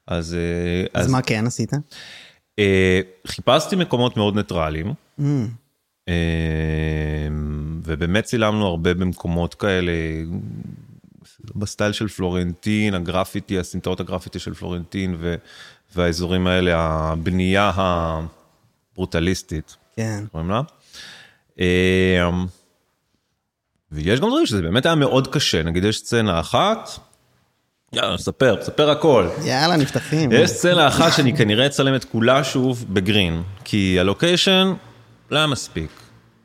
[0.08, 0.34] אז...
[0.34, 1.72] אה, אז, אז מה כן עשית?
[2.60, 4.93] אה, חיפשתי מקומות מאוד ניטרליים.
[5.20, 5.24] Mm.
[6.08, 6.13] אה,
[7.84, 9.91] ובאמת צילמנו הרבה במקומות כאלה,
[11.56, 15.36] ב style של פלורנטין, הגרפיטי, הסמטאות הגרפיטי של פלורנטין ו,
[15.96, 19.76] והאזורים האלה, הבנייה הברוטליסטית.
[19.96, 20.24] כן.
[20.32, 20.62] קוראים לה?
[23.91, 26.89] ויש גם דברים שזה באמת היה מאוד קשה, נגיד יש סצנה אחת,
[27.93, 29.28] יאללה, ספר, ספר הכל.
[29.43, 30.32] יאללה, נפתחים.
[30.32, 34.74] יש סצנה אחת שאני כנראה אצלם את כולה שוב ב green, כי ה location
[35.32, 35.89] לא היה מספיק.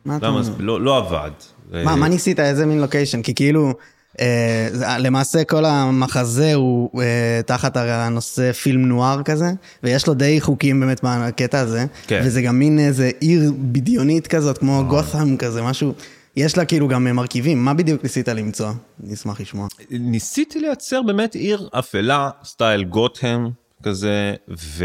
[0.05, 0.43] מה אתה לא אומר?
[0.59, 1.31] לא, לא עבד.
[1.73, 2.41] מה, מה ניסית?
[2.41, 3.23] איזה מין לוקיישן?
[3.23, 3.75] כי כאילו,
[4.21, 9.51] אה, למעשה כל המחזה הוא אה, תחת הנושא פילם נואר כזה,
[9.83, 12.21] ויש לו די חוקים באמת מהקטע הזה, כן.
[12.25, 15.93] וזה גם מין איזה עיר בדיונית כזאת, כמו גות'ם כזה, משהו.
[16.37, 18.71] יש לה כאילו גם מרכיבים, מה בדיוק ניסית למצוא?
[19.05, 19.69] אני אשמח לשמוע.
[19.91, 23.51] ניסיתי לייצר באמת עיר אפלה, סטייל גותהם
[23.83, 24.85] כזה, ו...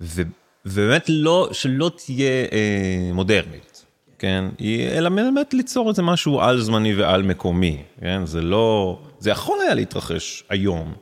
[0.00, 0.22] ו...
[0.66, 3.84] ובאמת לא, שלא תהיה אה, מודרנית,
[4.18, 4.44] כן?
[4.92, 8.26] אלא באמת ליצור איזה משהו על זמני ועל מקומי, כן?
[8.26, 10.94] זה לא, זה יכול היה להתרחש היום,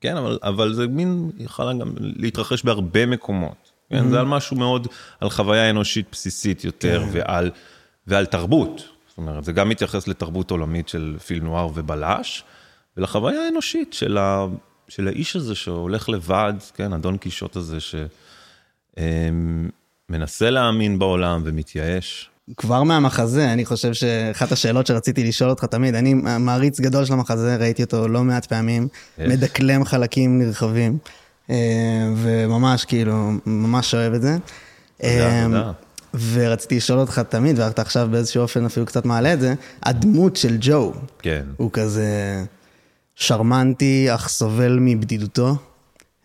[0.00, 0.16] כן?
[0.16, 4.04] אבל, אבל זה מין, יכול גם להתרחש בהרבה מקומות, כן?
[4.04, 4.10] Mm-hmm.
[4.10, 4.88] זה על משהו מאוד,
[5.20, 7.08] על חוויה אנושית בסיסית יותר, כן.
[7.12, 7.50] ועל...
[8.06, 8.82] ועל תרבות.
[9.08, 12.44] זאת אומרת, זה גם מתייחס לתרבות עולמית של פיל נוער ובלש,
[12.96, 14.46] ולחוויה האנושית של, ה,
[14.88, 17.78] של האיש הזה שהולך לבד, כן, הדון קישוט הזה,
[20.10, 22.30] שמנסה להאמין בעולם ומתייאש.
[22.56, 27.56] כבר מהמחזה, אני חושב שאחת השאלות שרציתי לשאול אותך תמיד, אני מעריץ גדול של המחזה,
[27.56, 28.88] ראיתי אותו לא מעט פעמים,
[29.18, 30.98] מדקלם חלקים נרחבים,
[31.50, 31.56] אה,
[32.16, 34.36] וממש כאילו, ממש אוהב את זה.
[34.96, 35.72] תודה, תודה.
[36.14, 40.56] ורציתי לשאול אותך תמיד, ואתה עכשיו באיזשהו אופן אפילו קצת מעלה את זה, הדמות של
[40.60, 40.92] ג'ו.
[41.18, 41.44] כן.
[41.56, 42.44] הוא כזה
[43.14, 45.56] שרמנטי, אך סובל מבדידותו.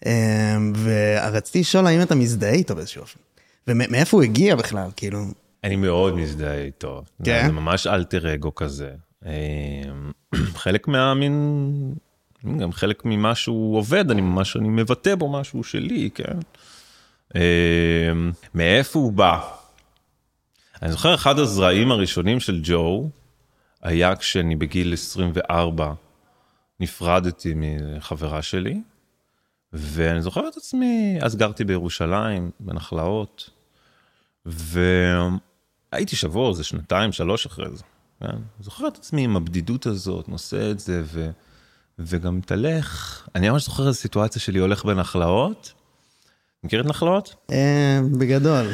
[0.06, 3.20] אמ, ורציתי לשאול האם אתה מזדהה איתו באיזשהו אופן.
[3.68, 5.20] ומאיפה הוא הגיע בכלל, כאילו?
[5.64, 7.04] אני מאוד מזדהה איתו.
[7.24, 7.44] כן?
[7.46, 8.90] זה ממש אלטר אגו כזה.
[9.26, 9.32] אמ,
[10.64, 11.94] חלק מהמין,
[12.60, 16.38] גם חלק ממה שהוא עובד, אני ממש, אני מבטא בו משהו שלי, כן?
[17.36, 17.42] אמ,
[18.56, 19.40] מאיפה הוא בא?
[20.82, 23.10] אני זוכר אחד הזרעים הראשונים של ג'ו,
[23.82, 25.94] היה כשאני בגיל 24
[26.80, 28.82] נפרדתי מחברה שלי,
[29.74, 33.50] ואני זוכר את עצמי, אז גרתי בירושלים, בנחלאות,
[34.46, 37.84] והייתי שבוע, זה שנתיים, שלוש אחרי זה.
[38.20, 38.38] כן?
[38.60, 41.30] זוכר את עצמי עם הבדידות הזאת, נושא את זה, ו...
[42.00, 43.22] וגם מתהלך.
[43.36, 45.74] אני ממש זוכר איזו סיטואציה שלי הולך בנחלאות.
[46.64, 47.36] מכיר את נחלאות?
[47.52, 48.68] אה, בגדול.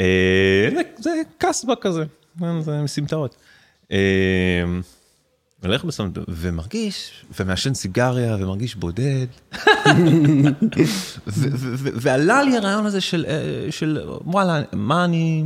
[0.00, 2.04] אה, זה קסבה כזה,
[2.38, 3.36] כן, זה מסמטאות.
[3.92, 4.64] אה,
[5.62, 9.26] הולך בסמטאות ומרגיש, ומעשן סיגריה ומרגיש בודד.
[11.94, 13.00] ועלה לי הרעיון הזה
[13.70, 15.44] של וואלה, מה אני,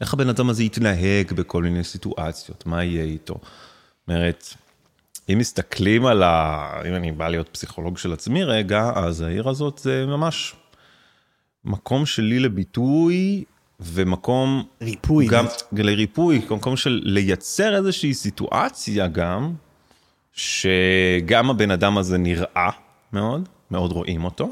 [0.00, 3.40] איך הבן אדם הזה יתנהג בכל מיני סיטואציות, מה יהיה איתו.
[4.08, 4.54] אומרת,
[5.32, 6.66] אם מסתכלים על ה...
[6.88, 10.54] אם אני בא להיות פסיכולוג של עצמי רגע, אז העיר הזאת זה ממש
[11.64, 13.44] מקום שלי לביטוי
[13.80, 14.64] ומקום...
[14.82, 15.26] ריפוי.
[15.26, 19.54] גם לריפוי, מקום של לייצר איזושהי סיטואציה גם,
[20.32, 22.70] שגם הבן אדם הזה נראה
[23.12, 24.48] מאוד, מאוד רואים אותו.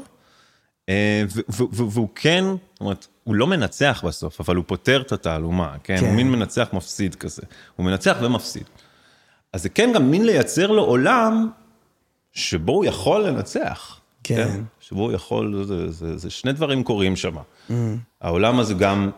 [0.89, 5.97] אה, והוא כן, זאת אומרת, הוא לא מנצח בסוף, אבל הוא פותר את התעלומה, כן?
[5.97, 6.05] כן.
[6.05, 7.41] הוא מין מנצח מפסיד כזה.
[7.75, 8.63] הוא מנצח ומפסיד.
[9.53, 11.49] אז זה כן גם מין לייצר לו עולם
[12.31, 13.99] שבו הוא יכול לנצח.
[14.27, 14.47] כן.
[14.47, 14.61] כן?
[14.79, 17.37] שבו יכול, זה, זה, זה שני דברים קורים שם.
[17.37, 17.73] Mm.
[18.21, 19.09] העולם הזה גם,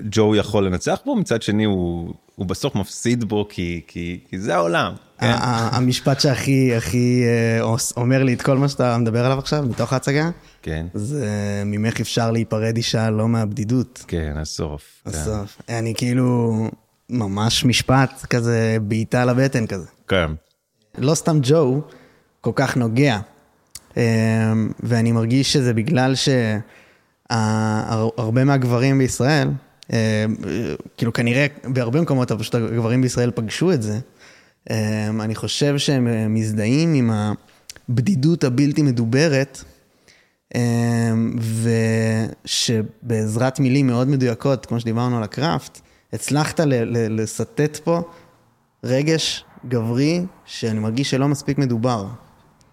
[0.00, 4.54] ג'ו יכול לנצח בו, מצד שני הוא, הוא בסוף מפסיד בו כי, כי, כי זה
[4.54, 4.94] העולם.
[5.18, 5.32] כן?
[5.40, 10.30] המשפט שהכי הכי אה, אומר לי את כל מה שאתה מדבר עליו עכשיו, מתוך ההצגה,
[10.62, 10.86] כן.
[10.94, 14.04] זה ממך אפשר להיפרד אישה לא מהבדידות.
[14.08, 15.02] כן, הסוף.
[15.06, 15.62] הסוף.
[15.66, 15.74] כן.
[15.74, 16.54] אני כאילו,
[17.10, 19.86] ממש משפט כזה, בעיטה לבטן כזה.
[20.08, 20.30] כן.
[20.98, 21.80] לא סתם ג'ו
[22.40, 23.18] כל כך נוגע,
[24.80, 26.14] ואני מרגיש שזה בגלל
[27.30, 29.48] שהרבה מהגברים בישראל,
[29.92, 29.96] אמ,
[30.96, 33.98] כאילו כנראה בהרבה מקומות, פשוט הגברים בישראל פגשו את זה,
[34.70, 39.64] אמ, אני חושב שהם מזדהים עם הבדידות הבלתי מדוברת,
[42.44, 45.80] ושבעזרת מילים מאוד מדויקות, כמו שדיברנו על הקראפט,
[46.12, 46.60] הצלחת
[47.10, 48.02] לסטט פה
[48.84, 52.06] רגש גברי שאני מרגיש שלא מספיק מדובר.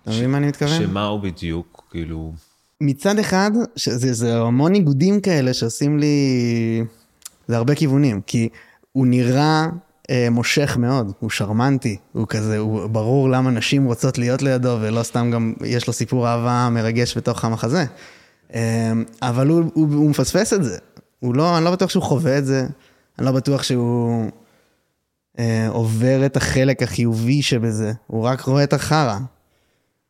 [0.06, 0.82] אתה מבין מה אני מתכוון?
[0.82, 2.34] שמה הוא בדיוק, כאילו...
[2.82, 6.84] מצד אחד, שזה, זה המון ניגודים כאלה שעושים לי...
[7.48, 8.50] זה הרבה כיוונים, כי
[8.91, 9.68] הוא נראה
[10.10, 15.04] אה, מושך מאוד, הוא שרמנטי, הוא כזה, הוא ברור למה נשים רוצות להיות לידו, ולא
[15.04, 17.86] סתם גם יש לו סיפור אהבה מרגש בתוך המחזה.
[18.54, 18.91] אה,
[19.22, 20.78] אבל הוא, הוא, הוא מפספס את זה,
[21.20, 22.68] הוא לא, אני לא בטוח שהוא חווה את זה.
[23.20, 24.32] אני לא בטוח שהוא
[25.39, 29.18] אה, עובר את החלק החיובי שבזה, הוא רק רואה את החרא.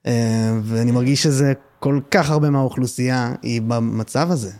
[0.07, 4.51] אה, ואני מרגיש שזה כל כך הרבה מהאוכלוסייה היא במצב הזה.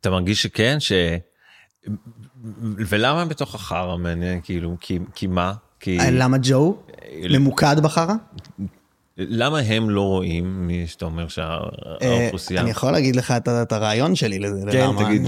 [0.00, 0.80] אתה מרגיש שכן?
[0.80, 0.92] ש...
[2.62, 5.54] ולמה בתוך החרא מעניין כאילו כי, כי מה?
[5.80, 6.00] כי...
[6.00, 6.76] אה, למה ג'ו
[7.30, 8.14] ממוקד בחרא?
[9.18, 12.60] למה הם לא רואים מי שאתה אומר שהאוכלוסייה?
[12.60, 14.60] אני יכול להגיד לך את הרעיון שלי לזה.
[14.72, 15.22] כן, תגיד.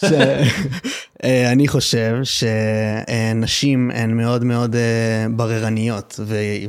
[0.08, 6.20] שאני חושב שנשים הן מאוד מאוד אה, בררניות,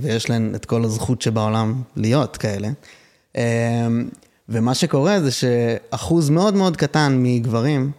[0.01, 2.69] ויש להן את כל הזכות שבעולם להיות כאלה.
[3.37, 3.87] אה,
[4.49, 7.91] ומה שקורה זה שאחוז מאוד מאוד קטן מגברים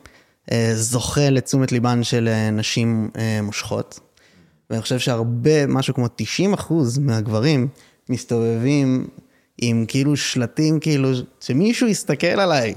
[0.53, 3.11] אה, זוכה לתשומת ליבן של נשים
[3.43, 4.01] מושכות.
[4.71, 7.69] ואני חושב שהרבה, משהו כמו 90 אחוז מהגברים
[8.09, 9.07] מסתובבים
[9.59, 12.75] עם כאילו שלטים, כאילו, שמישהו יסתכל עליי,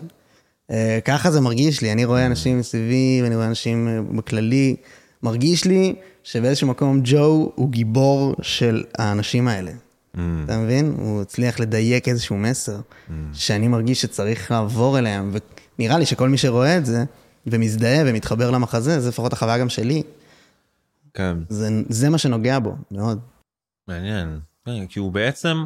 [0.71, 4.75] אה, ככה זה מרגיש לי, אני רואה אנשים מסביבי, ואני רואה אנשים אה, בכללי,
[5.23, 9.71] מרגיש לי שבאיזשהו מקום ג'ו הוא גיבור של האנשים האלה.
[9.71, 10.19] Mm.
[10.45, 10.95] אתה מבין?
[10.97, 13.11] הוא הצליח לדייק איזשהו מסר, mm.
[13.33, 15.31] שאני מרגיש שצריך לעבור אליהם,
[15.79, 17.03] ונראה לי שכל מי שרואה את זה,
[17.47, 20.03] ומזדהה ומתחבר למחזה, זה לפחות החוויה גם שלי.
[21.17, 21.37] כן.
[21.49, 23.19] זה, זה מה שנוגע בו, מאוד.
[23.87, 25.65] מעניין, כן, כי הוא בעצם,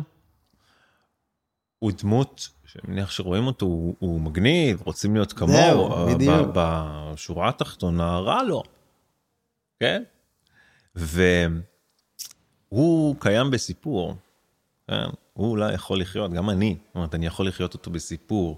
[1.79, 6.47] הוא דמות שאני מניח שרואים אותו, הוא, הוא מגניב, רוצים להיות כמוהו, זהו, בדיוק.
[6.53, 8.63] בשורה התחתונה רע לו,
[9.79, 10.03] כן?
[12.71, 14.15] והוא קיים בסיפור,
[14.87, 15.09] כן?
[15.33, 18.57] הוא אולי יכול לחיות, גם אני, זאת אומרת, אני יכול לחיות אותו בסיפור.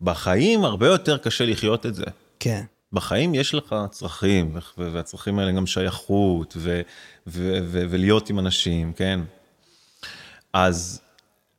[0.00, 2.04] בחיים הרבה יותר קשה לחיות את זה.
[2.38, 2.64] כן.
[2.92, 6.80] בחיים יש לך צרכים, והצרכים האלה גם שייכות, ו-
[7.26, 9.20] ו- ו- ולהיות עם אנשים, כן?
[10.52, 11.00] אז,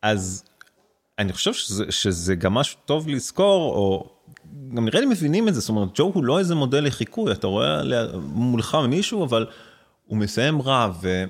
[0.02, 0.44] אז
[1.20, 4.10] אני חושב שזה, שזה גם משהו טוב לזכור, או
[4.74, 7.48] גם נראה לי מבינים את זה, זאת אומרת, ג'ו הוא לא איזה מודל לחיקוי, אתה
[7.48, 7.82] רואה
[8.24, 9.46] מולך מישהו, אבל
[10.08, 11.24] הוא מסיים רע, ו...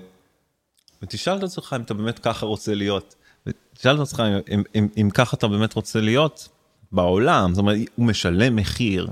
[1.02, 3.16] ותשאל את עצמך אם אתה באמת ככה רוצה להיות.
[3.48, 6.50] ותשאל את עצמך אם, אם, אם, אם ככה אתה באמת רוצה להיות
[6.92, 9.08] בעולם, זאת אומרת, הוא משלם מחיר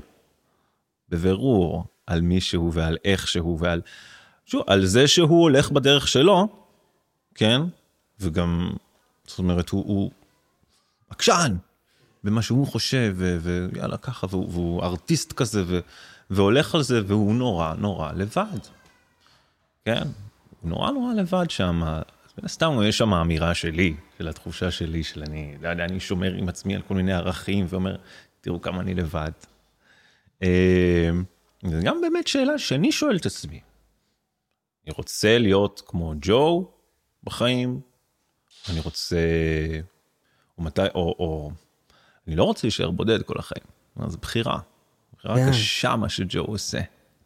[1.10, 3.80] בבירור על מי שהוא ועל איך שהוא ועל...
[4.46, 6.48] שוב, על זה שהוא הולך בדרך שלו,
[7.34, 7.60] כן?
[8.20, 8.70] וגם,
[9.26, 10.10] זאת אומרת, הוא, הוא
[11.10, 11.56] עקשן
[12.24, 15.80] במה שהוא חושב, ו- ויאללה ככה, והוא, והוא ארטיסט כזה, ו-
[16.30, 18.58] והולך על זה, והוא נורא נורא לבד.
[19.84, 20.02] כן?
[20.60, 21.82] הוא נורא נורא לבד שם.
[22.38, 26.34] מן הסתם יש שם אמירה שלי, של התחושה שלי, של אני, לא יודע, אני שומר
[26.34, 27.96] עם עצמי על כל מיני ערכים, ואומר,
[28.40, 29.30] תראו כמה אני לבד.
[30.42, 31.10] אה,
[31.62, 33.60] זה גם באמת שאלה שאני שואל את עצמי.
[34.86, 36.70] אני רוצה להיות כמו ג'ו
[37.24, 37.80] בחיים,
[38.70, 39.16] אני רוצה,
[40.58, 41.50] או מתי, או, או
[42.26, 43.64] אני לא רוצה להישאר בודד כל החיים.
[44.06, 44.58] זו בחירה.
[45.16, 45.38] בחירה yeah.
[45.38, 45.50] כן.
[45.50, 46.80] קשה מה שג'ו עושה.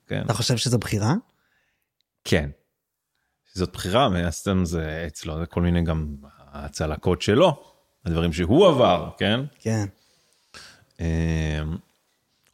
[0.06, 0.22] כן.
[0.24, 1.14] אתה חושב שזו בחירה?
[2.24, 2.50] כן.
[3.54, 6.16] זאת בחירה, מהסתם זה אצלו, זה כל מיני גם
[6.52, 7.74] הצלקות שלו,
[8.04, 9.40] הדברים שהוא עבר, כן?
[9.58, 9.84] כן.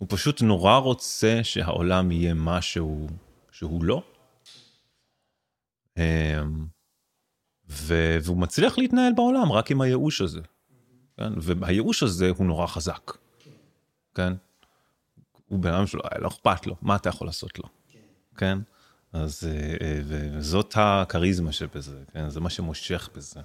[0.00, 3.06] הוא פשוט נורא רוצה שהעולם יהיה משהו
[3.50, 4.02] שהוא לא.
[5.96, 6.66] אמ,
[7.68, 10.40] והוא מצליח להתנהל בעולם רק עם הייאוש הזה.
[11.16, 11.32] כן?
[11.36, 13.10] והייאוש הזה הוא נורא חזק.
[14.14, 14.32] כן?
[15.48, 17.64] הוא בן אדם שלו, לא אכפת לו, מה אתה יכול לעשות לו?
[18.36, 18.58] כן?
[19.12, 19.48] אז
[19.80, 22.28] אה, וזאת הכריזמה שבזה, כן?
[22.28, 23.40] זה מה שמושך בזה.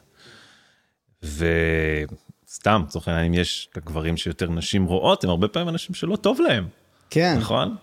[2.55, 6.15] וסתם, לצורך העניין, אם יש את הגברים שיותר נשים רואות, הם הרבה פעמים אנשים שלא
[6.15, 6.67] טוב להם.
[7.09, 7.35] כן.
[7.39, 7.75] נכון?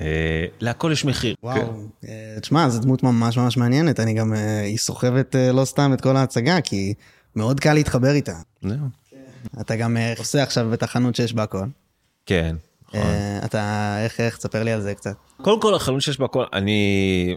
[0.00, 1.34] אה, להכל יש מחיר.
[1.42, 1.56] וואו,
[2.02, 2.08] כן.
[2.40, 6.60] תשמע, זו דמות ממש ממש מעניינת, אני גם, היא סוחבת לא סתם את כל ההצגה,
[6.60, 6.94] כי
[7.36, 8.34] מאוד קל להתחבר איתה.
[8.62, 8.78] זהו.
[9.60, 11.66] אתה גם עושה עכשיו בתחנות שיש בה הכל.
[12.26, 12.56] כן.
[12.88, 13.00] נכון.
[13.44, 15.16] אתה, איך, איך, תספר לי על זה קצת.
[15.36, 17.36] קודם כל, החלום שיש בהכל, אני...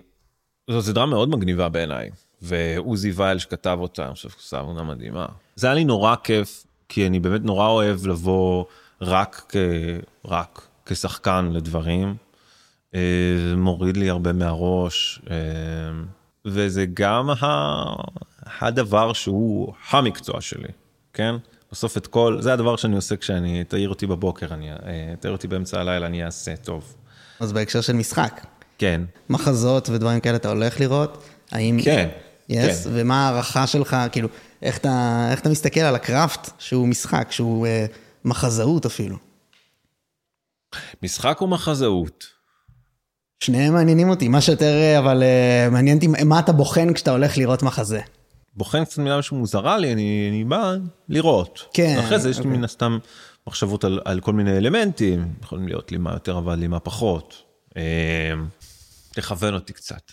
[0.70, 2.10] זו סדרה מאוד מגניבה בעיניי,
[2.46, 5.26] ועוזי וייל שכתב אותה, אני חושב שהוא עושה עבודה מדהימה.
[5.56, 8.66] זה היה לי נורא כיף, כי אני באמת נורא אוהב לבוא
[9.02, 9.56] רק, כ...
[10.26, 12.16] רק כשחקן לדברים.
[12.94, 13.00] זה
[13.52, 15.36] אה, מוריד לי הרבה מהראש, אה,
[16.46, 17.46] וזה גם ה...
[18.62, 20.68] הדבר שהוא המקצוע שלי,
[21.14, 21.36] כן?
[21.72, 24.78] בסוף את כל, זה הדבר שאני עושה כשאני, תעיר אותי בבוקר, אני, אה,
[25.20, 26.96] תעיר אותי באמצע הלילה, אני אעשה טוב.
[27.40, 28.46] אז בהקשר של משחק.
[28.78, 29.02] כן.
[29.30, 31.24] מחזות ודברים כאלה אתה הולך לראות?
[31.52, 31.78] האם...
[31.84, 32.10] כן.
[32.50, 32.82] יס?
[32.82, 32.84] Yes?
[32.84, 32.90] כן.
[32.94, 34.28] ומה ההערכה שלך, כאילו,
[34.62, 37.86] איך אתה, איך אתה מסתכל על הקראפט שהוא משחק, שהוא אה,
[38.26, 39.18] מחזאות אפילו?
[41.04, 42.36] משחק או מחזאות?
[43.40, 47.38] שניהם מעניינים אותי, מה שיותר, אה, אבל אה, מעניין אותי מה אתה בוחן כשאתה הולך
[47.38, 48.02] לראות מחזה.
[48.54, 50.76] בוחן קצת מילה שמוזרה לי, אני, אני בא
[51.10, 51.66] לראות.
[51.74, 51.96] כן.
[52.00, 52.58] אחרי זה יש לי אוקיי.
[52.58, 52.98] מן הסתם
[53.48, 57.44] מחשבות על, על כל מיני אלמנטים, יכולים להיות לי מה יותר עבד לי מה פחות.
[57.78, 58.34] אה,
[59.12, 60.12] תכוון אותי קצת.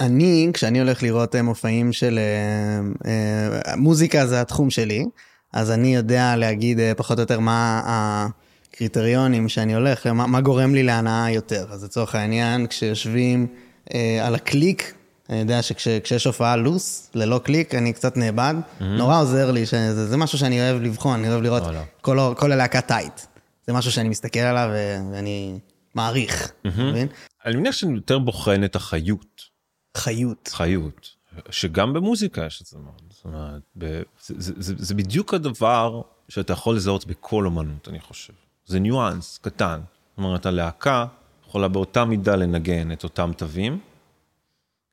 [0.00, 5.04] אני, כשאני הולך לראות אה, מופעים של אה, אה, מוזיקה זה התחום שלי,
[5.52, 10.74] אז אני יודע להגיד אה, פחות או יותר מה הקריטריונים שאני הולך, מה, מה גורם
[10.74, 11.66] לי להנאה יותר.
[11.70, 13.46] אז לצורך העניין, כשיושבים
[13.94, 14.94] אה, על הקליק,
[15.30, 18.54] אני יודע שכשיש הופעה loose, ללא קליק, אני קצת נאבד.
[18.54, 18.84] Mm-hmm.
[18.84, 21.62] נורא עוזר לי, שזה, זה משהו שאני אוהב לבחון, אני אוהב לראות
[22.00, 23.20] כל, כל הלהקה tight.
[23.66, 24.70] זה משהו שאני מסתכל עליו
[25.12, 25.58] ואני
[25.94, 26.80] מעריך, mm-hmm.
[26.80, 27.08] מבין?
[27.46, 29.49] אני מניח שאני יותר בוחן את החיות.
[29.96, 30.50] חיות.
[30.52, 31.16] חיות.
[31.50, 33.02] שגם במוזיקה יש את זה מאוד.
[33.10, 38.00] זאת אומרת, ב, זה, זה, זה, זה בדיוק הדבר שאתה יכול לזהות בכל אמנות, אני
[38.00, 38.32] חושב.
[38.66, 39.80] זה ניואנס קטן.
[40.10, 41.06] זאת אומרת, הלהקה
[41.46, 43.80] יכולה באותה מידה לנגן את אותם תווים,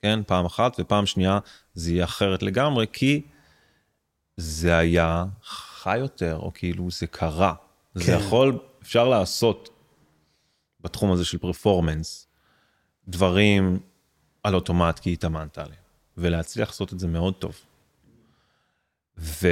[0.02, 1.40] כן, פעם אחת, ופעם שנייה
[1.74, 3.22] זה יהיה אחרת לגמרי, כי
[4.38, 7.54] זה היה חי יותר, או כאילו זה קרה.
[7.94, 8.00] כן.
[8.00, 9.70] זה יכול, אפשר לעשות
[10.82, 12.28] בתחום הזה של פרפורמנס,
[13.08, 13.80] דברים
[14.48, 15.82] על אוטומט כי התאמנת עליהם,
[16.18, 17.56] ולהצליח לעשות את זה מאוד טוב.
[19.18, 19.48] ו...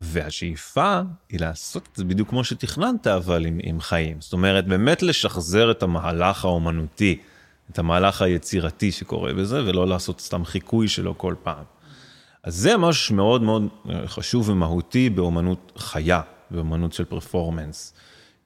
[0.00, 4.20] והשאיפה היא לעשות את זה בדיוק כמו שתכננת, אבל עם, עם חיים.
[4.20, 7.18] זאת אומרת, באמת לשחזר את המהלך האומנותי
[7.70, 11.64] את המהלך היצירתי שקורה בזה, ולא לעשות סתם חיקוי שלו כל פעם.
[12.42, 13.68] אז זה משהו מאוד מאוד
[14.06, 17.94] חשוב ומהותי באומנות חיה, באומנות של פרפורמנס.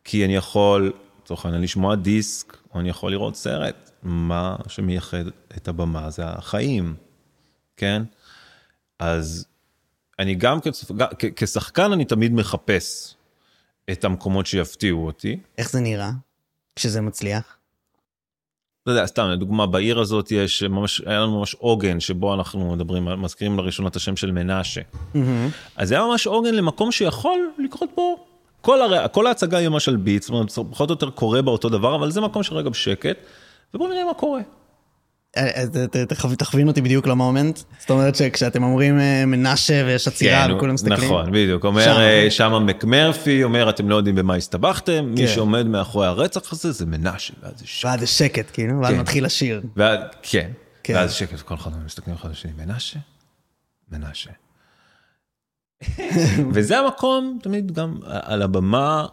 [0.05, 0.93] כי אני יכול,
[1.27, 3.91] לצורך העניין, לשמוע דיסק, או אני יכול לראות סרט.
[4.03, 5.25] מה שמייחד
[5.57, 6.95] את הבמה זה החיים,
[7.77, 8.03] כן?
[8.99, 9.47] אז
[10.19, 10.59] אני גם
[11.37, 13.17] כשחקן, אני תמיד מחפש
[13.91, 15.41] את המקומות שיפתיעו אותי.
[15.59, 16.11] איך זה נראה
[16.77, 17.57] כשזה מצליח?
[18.87, 23.05] לא יודע, סתם, לדוגמה, בעיר הזאת יש ממש, היה לנו ממש עוגן שבו אנחנו מדברים,
[23.05, 24.81] מזכירים לראשונה את השם של מנשה.
[24.81, 25.19] Mm-hmm.
[25.77, 28.27] אז זה היה ממש עוגן למקום שיכול לקרות בו.
[28.67, 29.09] כל, הר...
[29.09, 32.11] כל ההצגה היא ממש על ביט, זאת אומרת, פחות או יותר קורה באותו דבר, אבל
[32.11, 33.17] זה מקום שרגע בשקט,
[33.75, 34.41] ובואו נראה מה קורה.
[35.37, 35.65] אה,
[35.97, 37.61] אה, תכווין אותי בדיוק למומנט.
[37.79, 41.05] זאת אומרת שכשאתם אומרים אה, מנשה ויש עצירה כן, וכולם מסתכלים.
[41.05, 41.65] נכון, בדיוק.
[41.65, 41.91] אומר שם.
[41.91, 45.35] אה, שמה מקמרפי, אומר, אתם לא יודעים במה הסתבכתם, מי כן.
[45.35, 47.85] שעומד מאחורי הרצח הזה זה מנשה, ואז זה שקט.
[47.85, 49.01] ואז זה שקט, כאילו, ואז כן.
[49.01, 49.63] מתחיל השיר.
[50.83, 50.95] כן.
[50.95, 52.99] ואז שקט, כל אחד מסתכלים אחד על השני, מנשה?
[53.93, 54.31] מנשה.
[56.55, 59.07] וזה המקום, תמיד גם על הבמה,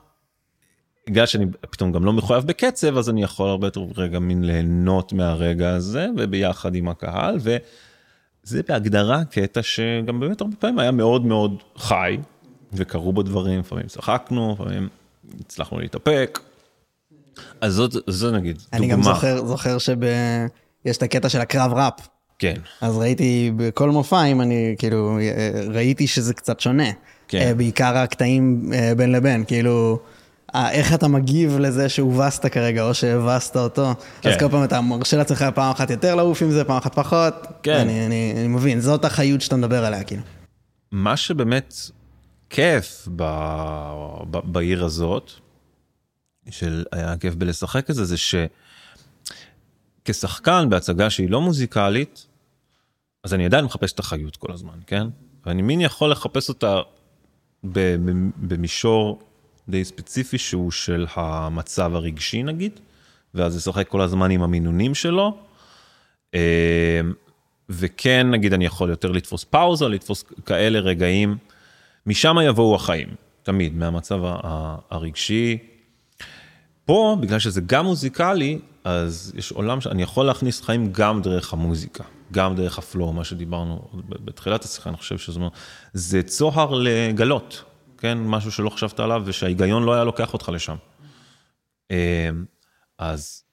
[1.09, 5.13] בגלל שאני פתאום גם לא מחויב בקצב, אז אני יכול הרבה יותר רגע מין ליהנות
[5.13, 11.63] מהרגע הזה, וביחד עם הקהל, וזה בהגדרה קטע שגם באמת הרבה פעמים היה מאוד מאוד
[11.77, 12.17] חי,
[12.73, 14.89] וקרו בו דברים, לפעמים צחקנו, לפעמים
[15.39, 16.39] הצלחנו להתאפק.
[17.61, 18.77] אז זאת, זו נגיד, דוגמה.
[18.77, 22.07] אני גם זוכר, זוכר שיש את הקטע של הקרב ראפ.
[22.39, 22.55] כן.
[22.81, 26.91] אז ראיתי בכל מופעים, אני כאילו, אה, ראיתי שזה קצת שונה.
[27.27, 27.37] כן.
[27.37, 29.99] אה, בעיקר הקטעים אה, בין לבין, כאילו,
[30.55, 33.93] איך אתה מגיב לזה שהובסת כרגע, או שהבסת אותו.
[34.21, 34.29] כן.
[34.29, 37.33] אז כל פעם אתה מרשה לעצמך פעם אחת יותר לעוף עם זה, פעם אחת פחות.
[37.63, 37.77] כן.
[37.77, 40.21] אני, אני, אני מבין, זאת החיות שאתה מדבר עליה, כאילו.
[40.91, 41.73] מה שבאמת
[42.49, 43.23] כיף ב,
[44.31, 45.31] ב, בעיר הזאת,
[46.49, 48.17] של היה כיף בלשחק את זה, זה
[50.03, 52.27] שכשחקן בהצגה שהיא לא מוזיקלית,
[53.23, 55.07] אז אני עדיין מחפש את החיות כל הזמן, כן?
[55.45, 56.81] ואני מין יכול לחפש אותה
[58.37, 59.21] במישור
[59.69, 62.79] די ספציפי שהוא של המצב הרגשי נגיד,
[63.33, 65.37] ואז לשחק כל הזמן עם המינונים שלו.
[66.35, 67.01] אה,
[67.69, 71.37] וכן, נגיד, אני יכול יותר לתפוס פאוזה, לתפוס כאלה רגעים,
[72.05, 73.07] משם יבואו החיים,
[73.43, 74.19] תמיד, מהמצב
[74.89, 75.57] הרגשי.
[76.85, 82.03] פה, בגלל שזה גם מוזיקלי, אז יש עולם שאני יכול להכניס חיים גם דרך המוזיקה,
[82.31, 85.39] גם דרך הפלואו, מה שדיברנו בתחילת השיחה, אני חושב שזה
[85.93, 87.63] זה צוהר לגלות,
[87.97, 88.17] כן?
[88.17, 90.75] משהו שלא חשבת עליו ושההיגיון לא היה לוקח אותך לשם.
[91.91, 92.29] אה,
[92.99, 93.43] אז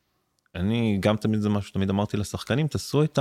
[0.55, 3.19] אני גם תמיד זה משהו שתמיד אמרתי לשחקנים, תעשו את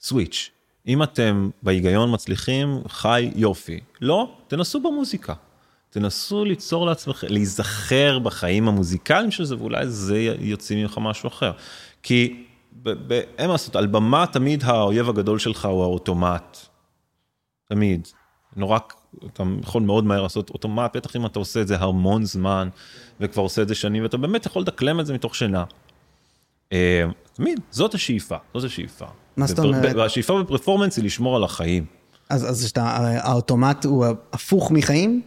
[0.00, 0.50] הסוויץ'.
[0.86, 3.80] אם אתם בהיגיון מצליחים, חי יופי.
[4.00, 5.34] לא, תנסו במוזיקה.
[5.96, 11.52] תנסו ליצור לעצמכם, להיזכר בחיים המוזיקליים של זה, ואולי זה יוציא ממך משהו אחר.
[12.02, 12.44] כי
[12.86, 16.58] אין מה לעשות, על במה תמיד האויב הגדול שלך הוא האוטומט.
[17.68, 18.08] תמיד.
[18.56, 18.78] נורא,
[19.26, 22.68] אתה יכול מאוד מהר לעשות אוטומט, בטח אם אתה עושה את זה המון זמן,
[23.20, 25.64] וכבר עושה את זה שנים, ואתה באמת יכול לדקלם את זה מתוך שינה.
[26.72, 29.06] אה, תמיד, זאת השאיפה, זאת השאיפה.
[29.36, 29.96] מה זאת אומרת?
[29.96, 31.84] והשאיפה בפרפורמנס היא לשמור על החיים.
[32.30, 32.84] אז, אז שאתה,
[33.22, 35.22] האוטומט הוא הפוך מחיים?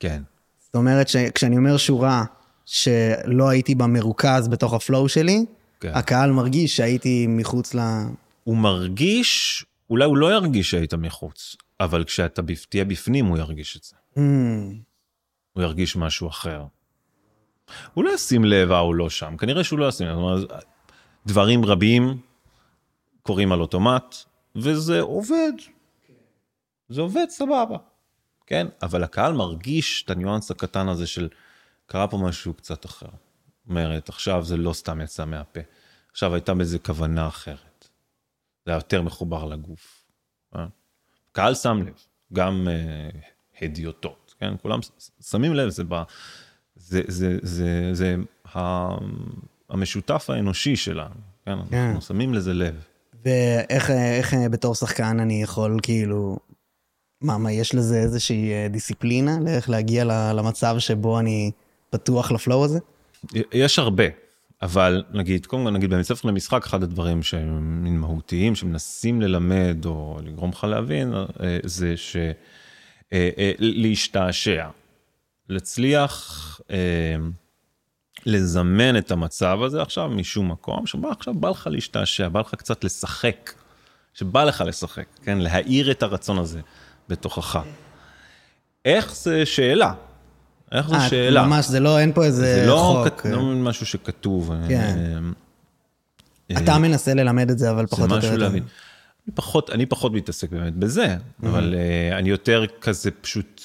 [0.00, 0.22] כן.
[0.58, 2.24] זאת אומרת שכשאני אומר שורה
[2.64, 5.44] שלא הייתי בה מרוכז בתוך הפלואו שלי,
[5.80, 5.92] כן.
[5.94, 7.80] הקהל מרגיש שהייתי מחוץ ל...
[8.44, 13.82] הוא מרגיש, אולי הוא לא ירגיש שהיית מחוץ, אבל כשאתה תהיה בפנים הוא ירגיש את
[13.82, 13.96] זה.
[14.14, 14.18] Hmm,
[15.52, 16.64] הוא ירגיש משהו אחר.
[17.94, 20.16] הוא לא ישים לב אה הוא לא שם, כנראה שהוא לא ישים לב.
[20.16, 20.48] אומרת,
[21.26, 22.18] דברים רבים
[23.22, 24.16] קורים על אוטומט,
[24.56, 25.52] וזה עובד.
[26.88, 27.76] זה עובד סבבה,
[28.46, 28.66] כן?
[28.82, 31.28] אבל הקהל מרגיש את הניואנס הקטן הזה של
[31.86, 33.06] קרה פה משהו קצת אחר.
[33.68, 35.60] אומרת, עכשיו זה לא סתם יצא מהפה,
[36.10, 37.88] עכשיו הייתה בזה כוונה אחרת.
[38.64, 40.04] זה היה יותר מחובר לגוף.
[40.56, 40.66] אה?
[41.32, 41.94] קהל שם לב,
[42.32, 43.20] גם אה,
[43.62, 44.54] הדיוטות, כן?
[44.62, 44.80] כולם
[45.30, 46.02] שמים לב, זה, ב,
[46.76, 48.16] זה, זה, זה, זה
[48.54, 48.88] ה,
[49.68, 51.56] המשותף האנושי שלנו, כן?
[51.70, 51.76] כן.
[51.76, 52.84] אנחנו שמים לזה לב.
[53.24, 56.38] ואיך איך, אה, בתור שחקן אני יכול כאילו...
[57.20, 60.04] מה, מה, יש לזה איזושהי אה, דיסציפלינה לאיך להגיע
[60.34, 61.50] למצב שבו אני
[61.90, 62.78] פתוח לפלואו הזה?
[63.52, 64.04] יש הרבה,
[64.62, 70.18] אבל נגיד, קודם כל נגיד בבית ספר למשחק, אחד הדברים שהם מהותיים, שמנסים ללמד או
[70.24, 72.16] לגרום לך להבין, אה, זה ש...
[73.12, 74.68] אה, להשתעשע,
[75.48, 76.60] להצליח
[78.26, 82.84] לזמן את המצב הזה עכשיו משום מקום, שבא עכשיו בא לך להשתעשע, בא לך קצת
[82.84, 83.52] לשחק,
[84.14, 85.38] שבא לך לשחק, כן?
[85.38, 86.60] להאיר את הרצון הזה
[87.08, 87.58] בתוכך.
[88.84, 89.92] איך זה שאלה?
[90.72, 91.46] איך זה אה, שאלה?
[91.46, 93.20] ממש, זה לא, אין פה איזה זה לא, חוק.
[93.20, 93.26] כת...
[93.26, 94.52] לא משהו שכתוב.
[94.68, 94.98] כן.
[96.50, 98.42] אה, אתה מנסה ללמד את זה, אבל זה פחות או משהו יותר.
[98.44, 98.64] להבין.
[99.26, 103.62] אני פחות, אני פחות מתעסק באמת בזה, אבל uh, אני יותר כזה פשוט,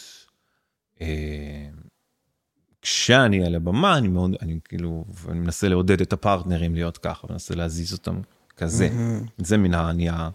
[2.82, 7.56] כשאני על הבמה, אני מאוד, אני כאילו, אני מנסה לעודד את הפרטנרים להיות ככה, מנסה
[7.56, 8.22] להזיז אותם
[8.58, 8.90] כזה.
[9.38, 10.30] זה מן הנהיה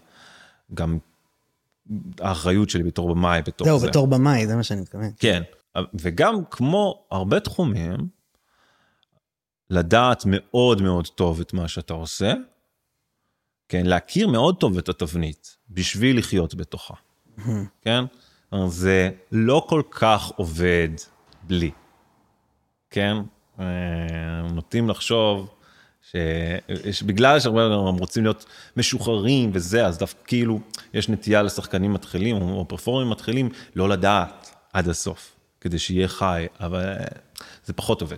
[0.73, 0.97] גם
[2.19, 3.87] האחריות שלי בתור במאי, בתור זהו, זה.
[3.87, 5.11] בתור במאי, זה מה שאני מתכוון.
[5.19, 5.43] כן,
[5.93, 7.97] וגם כמו הרבה תחומים,
[9.69, 12.33] לדעת מאוד מאוד טוב את מה שאתה עושה,
[13.69, 16.93] כן, להכיר מאוד טוב את התבנית בשביל לחיות בתוכה,
[17.81, 18.03] כן?
[18.67, 20.89] זה לא כל כך עובד
[21.43, 21.71] בלי,
[22.89, 23.17] כן?
[23.59, 23.65] אה,
[24.53, 25.49] נוטים לחשוב
[26.91, 28.45] שבגלל שהרבה הם רוצים להיות
[28.77, 30.59] משוחררים וזה, אז דווקא כאילו
[30.93, 35.31] יש נטייה לשחקנים מתחילים או פרפורמים מתחילים לא לדעת עד הסוף,
[35.61, 36.93] כדי שיהיה חי, אבל
[37.65, 38.17] זה פחות עובד.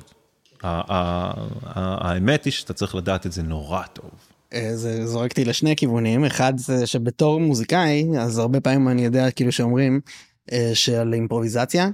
[0.63, 4.09] האמת היא שאתה צריך לדעת את זה נורא טוב.
[4.53, 9.31] אה, זה זורק אותי לשני כיוונים, אחד זה שבתור מוזיקאי, אז הרבה פעמים אני יודע
[9.31, 9.99] כאילו שאומרים
[10.51, 11.89] אה, שעל אימפרוביזציה,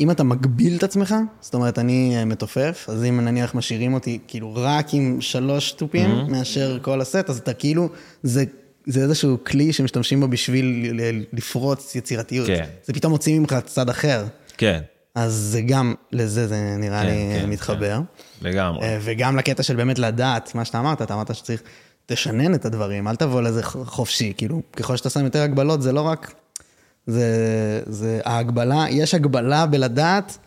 [0.00, 4.18] אם אתה מגביל את עצמך, זאת אומרת אני אה, מתופף, אז אם נניח משאירים אותי
[4.28, 6.30] כאילו רק עם שלוש תופים mm-hmm.
[6.30, 7.88] מאשר כל הסט, אז אתה כאילו,
[8.22, 8.44] זה,
[8.86, 11.00] זה איזשהו כלי שמשתמשים בו בשביל
[11.32, 12.46] לפרוץ יצירתיות.
[12.46, 12.64] כן.
[12.84, 14.24] זה פתאום מוציא ממך צד אחר.
[14.56, 14.80] כן.
[15.14, 18.00] אז זה גם, לזה זה נראה כן, לי כן, מתחבר.
[18.40, 18.48] כן.
[18.48, 18.86] לגמרי.
[19.00, 21.62] וגם לקטע של באמת לדעת מה שאתה אמרת, אתה אמרת שצריך
[22.06, 26.00] תשנן את הדברים, אל תבוא לזה חופשי, כאילו, ככל שאתה שם יותר הגבלות, זה לא
[26.00, 26.34] רק...
[27.10, 30.38] זה, זה ההגבלה, יש הגבלה בלדעת,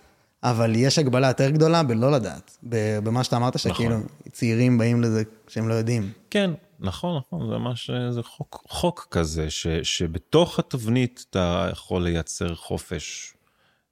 [0.44, 2.58] אבל יש הגבלה יותר גדולה בלא לדעת.
[3.04, 4.08] במה שאתה אמרת, שכאילו נכון.
[4.32, 6.12] צעירים באים לזה שהם לא יודעים.
[6.30, 12.56] כן, נכון, נכון, זה ממש, זה חוק, חוק כזה, ש, שבתוך התבנית אתה יכול לייצר
[12.56, 13.34] חופש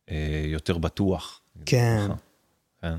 [0.10, 1.42] אה, יותר בטוח.
[1.66, 2.08] כן.
[2.82, 2.98] כן.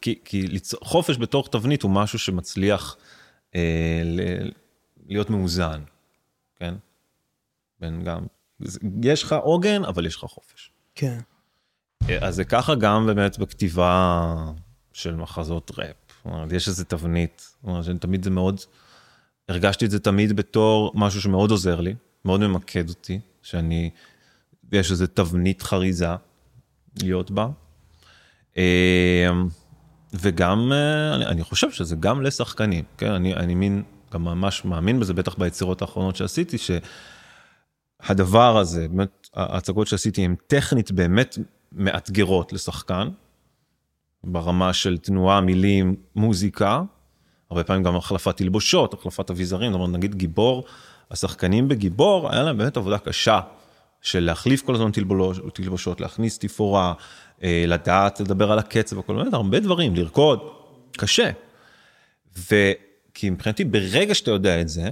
[0.00, 0.46] כי, כי
[0.84, 2.96] חופש בתוך תבנית הוא משהו שמצליח
[3.54, 4.02] אה,
[5.06, 5.82] להיות מאוזן,
[6.56, 6.74] כן?
[7.80, 8.26] בין גם,
[9.02, 10.70] יש לך עוגן, אבל יש לך חופש.
[10.94, 11.18] כן.
[12.20, 14.34] אז זה ככה גם באמת בכתיבה
[14.92, 15.96] של מחזות ראפ.
[16.52, 17.56] יש איזה תבנית,
[18.00, 18.60] תמיד זה מאוד,
[19.48, 21.94] הרגשתי את זה תמיד בתור משהו שמאוד עוזר לי,
[22.24, 23.90] מאוד ממקד אותי, שאני,
[24.72, 26.08] יש איזה תבנית חריזה
[27.02, 27.48] להיות בה.
[28.58, 29.30] אה,
[30.14, 33.10] וגם, אה, אני, אני חושב שזה גם לשחקנים, כן?
[33.10, 33.82] אני, אני מין,
[34.12, 36.56] גם ממש מאמין בזה, בטח ביצירות האחרונות שעשיתי,
[38.02, 41.38] שהדבר הזה, באמת, ההצגות שעשיתי הן טכנית באמת
[41.72, 43.08] מאתגרות לשחקן,
[44.24, 46.82] ברמה של תנועה, מילים, מוזיקה,
[47.50, 50.64] הרבה פעמים גם החלפת תלבושות, החלפת אביזרים, זאת אומרת, נגיד גיבור,
[51.10, 53.40] השחקנים בגיבור, היה להם באמת עבודה קשה
[54.02, 54.90] של להחליף כל הזמן
[55.52, 56.92] תלבושות, להכניס תפאורה,
[57.42, 60.40] אה, לדעת לדבר על הקצב וכל מיני, הרבה דברים, לרקוד,
[60.96, 61.30] קשה.
[62.36, 64.90] וכי מבחינתי ברגע שאתה יודע את זה,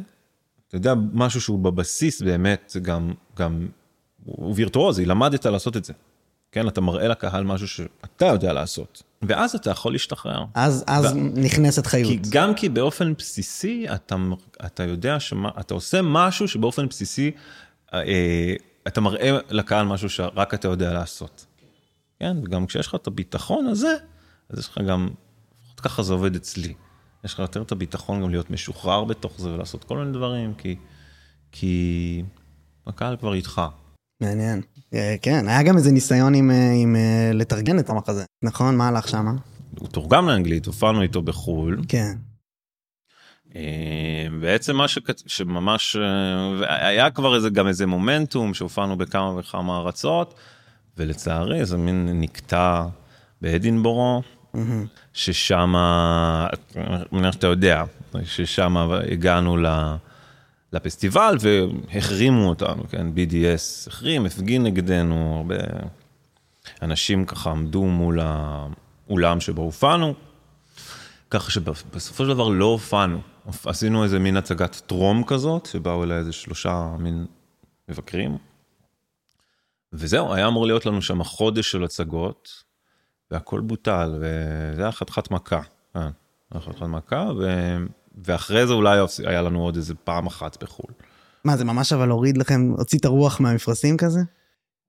[0.76, 3.68] אתה יודע משהו שהוא בבסיס באמת גם, גם,
[4.24, 5.92] הוא וירטואוזי, למדת לעשות את זה.
[6.52, 10.44] כן, אתה מראה לקהל משהו שאתה יודע לעשות, ואז אתה יכול להשתחרר.
[10.54, 11.18] אז, אז ו...
[11.18, 12.10] נכנסת חיות.
[12.10, 14.16] כי, גם כי באופן בסיסי אתה,
[14.66, 17.30] אתה יודע שאתה עושה משהו שבאופן בסיסי,
[17.94, 18.54] אה,
[18.86, 21.46] אתה מראה לקהל משהו שרק אתה יודע לעשות.
[22.20, 23.96] כן, וגם כשיש לך את הביטחון הזה,
[24.48, 25.08] אז יש לך גם,
[25.64, 26.74] לפחות ככה זה עובד אצלי.
[27.24, 30.76] יש לך יותר את הביטחון גם להיות משוחרר בתוך זה ולעשות כל מיני דברים, כי,
[31.52, 32.22] כי
[32.86, 33.62] הקהל כבר איתך.
[34.20, 34.60] מעניין.
[34.94, 38.76] אה, כן, היה גם איזה ניסיון עם, אה, עם אה, לתרגן את המחזה, נכון?
[38.76, 39.26] מה הלך שם?
[39.78, 41.82] הוא תורגם לאנגלית, הופענו איתו בחו"ל.
[41.88, 42.16] כן.
[44.40, 45.22] בעצם מה שכת...
[45.26, 45.96] שממש,
[46.68, 50.34] היה כבר איזה, גם איזה מומנטום שהופענו בכמה וכמה ארצות.
[50.96, 52.86] ולצערי זה מין נקטע
[53.40, 54.22] באדינבורו,
[55.12, 55.74] ששם,
[56.76, 57.84] אני מניח שאתה יודע,
[58.24, 58.76] ששם
[59.12, 59.56] הגענו
[60.72, 65.64] לפסטיבל והחרימו אותנו, כן, BDS החרים, הפגין נגדנו, הרבה
[66.82, 70.14] אנשים ככה עמדו מול האולם שבו הופענו,
[71.30, 73.20] ככה שבסופו של דבר לא הופענו,
[73.64, 77.26] עשינו איזה מין הצגת טרום כזאת, שבאו אליי איזה שלושה מין
[77.88, 78.38] מבקרים,
[79.92, 82.64] וזהו, היה אמור להיות לנו שם חודש של הצגות,
[83.34, 85.60] והכל בוטל, וזה היה חתיכת מכה.
[85.96, 86.08] אה,
[86.54, 87.76] חתיכת מכה, ו...
[88.24, 90.92] ואחרי זה אולי היה לנו עוד איזה פעם אחת בחו"ל.
[91.44, 94.20] מה, זה ממש אבל הוריד לכם, הוציא את הרוח מהמפרשים כזה?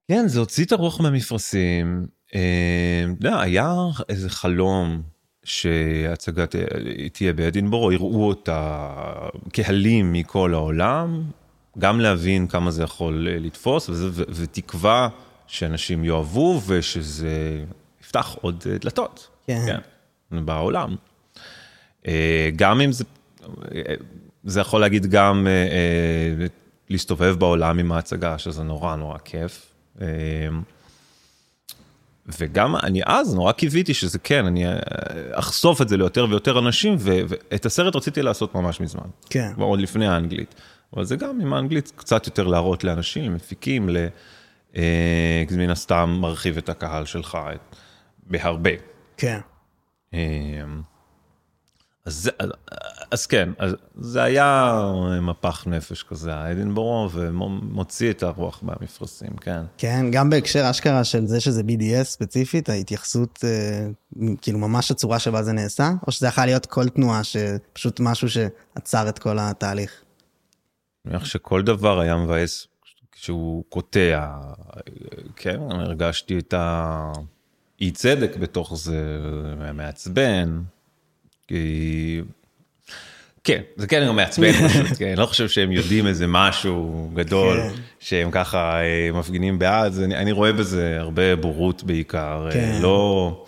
[0.07, 2.07] כן, זה הוציא את הרוח מהמפרשים.
[2.35, 3.75] אה, יודע, היה
[4.09, 5.01] איזה חלום
[5.43, 6.45] שהצגה
[7.13, 8.87] תהיה באדינבורו, יראו אותה
[9.53, 11.23] קהלים מכל העולם,
[11.77, 15.09] גם להבין כמה זה יכול אה, לתפוס, וזה, ו, ותקווה
[15.47, 17.65] שאנשים יאהבו ושזה
[18.05, 19.27] יפתח עוד אה, דלתות.
[19.47, 19.65] כן.
[19.65, 20.95] כן, בעולם.
[22.07, 23.03] אה, גם אם זה,
[24.43, 25.47] זה יכול להגיד גם
[26.89, 29.71] להסתובב בעולם עם ההצגה, שזה נורא נורא כיף.
[32.39, 34.65] וגם אני אז נורא קיוויתי שזה כן, אני
[35.31, 39.07] אחשוף את זה ליותר ויותר אנשים, ואת הסרט רציתי לעשות ממש מזמן.
[39.29, 39.51] כן.
[39.57, 40.55] עוד לפני האנגלית.
[40.95, 43.89] אבל זה גם עם האנגלית קצת יותר להראות לאנשים, למפיקים,
[44.75, 47.37] אה, מן הסתם מרחיב את הקהל שלך
[48.25, 48.71] בהרבה.
[49.17, 49.39] כן.
[50.13, 50.63] אה,
[52.05, 52.31] אז,
[53.11, 54.81] אז כן, אז זה היה
[55.21, 59.61] מפח נפש כזה, האדינבורו, ומוציא את הרוח מהמפרשים, כן.
[59.77, 63.87] כן, גם בהקשר אשכרה של זה שזה BDS ספציפית, ההתייחסות, אה,
[64.41, 69.09] כאילו ממש הצורה שבה זה נעשה, או שזה יכול להיות כל תנועה, שפשוט משהו שעצר
[69.09, 70.01] את כל התהליך?
[71.05, 72.67] אני מניח שכל דבר היה מבאס
[73.11, 74.27] כשהוא קוטע,
[75.35, 76.53] כן, הרגשתי את
[77.79, 79.19] האי צדק בתוך זה,
[79.73, 80.61] מעצבן,
[81.47, 82.21] כי...
[83.45, 87.81] כן, זה כן מעצבן פשוט, כן, אני לא חושב שהם יודעים איזה משהו גדול, כן.
[87.99, 92.79] שהם ככה אה, מפגינים בעד, אני, אני רואה בזה הרבה בורות בעיקר, אה, כן.
[92.81, 93.45] לא...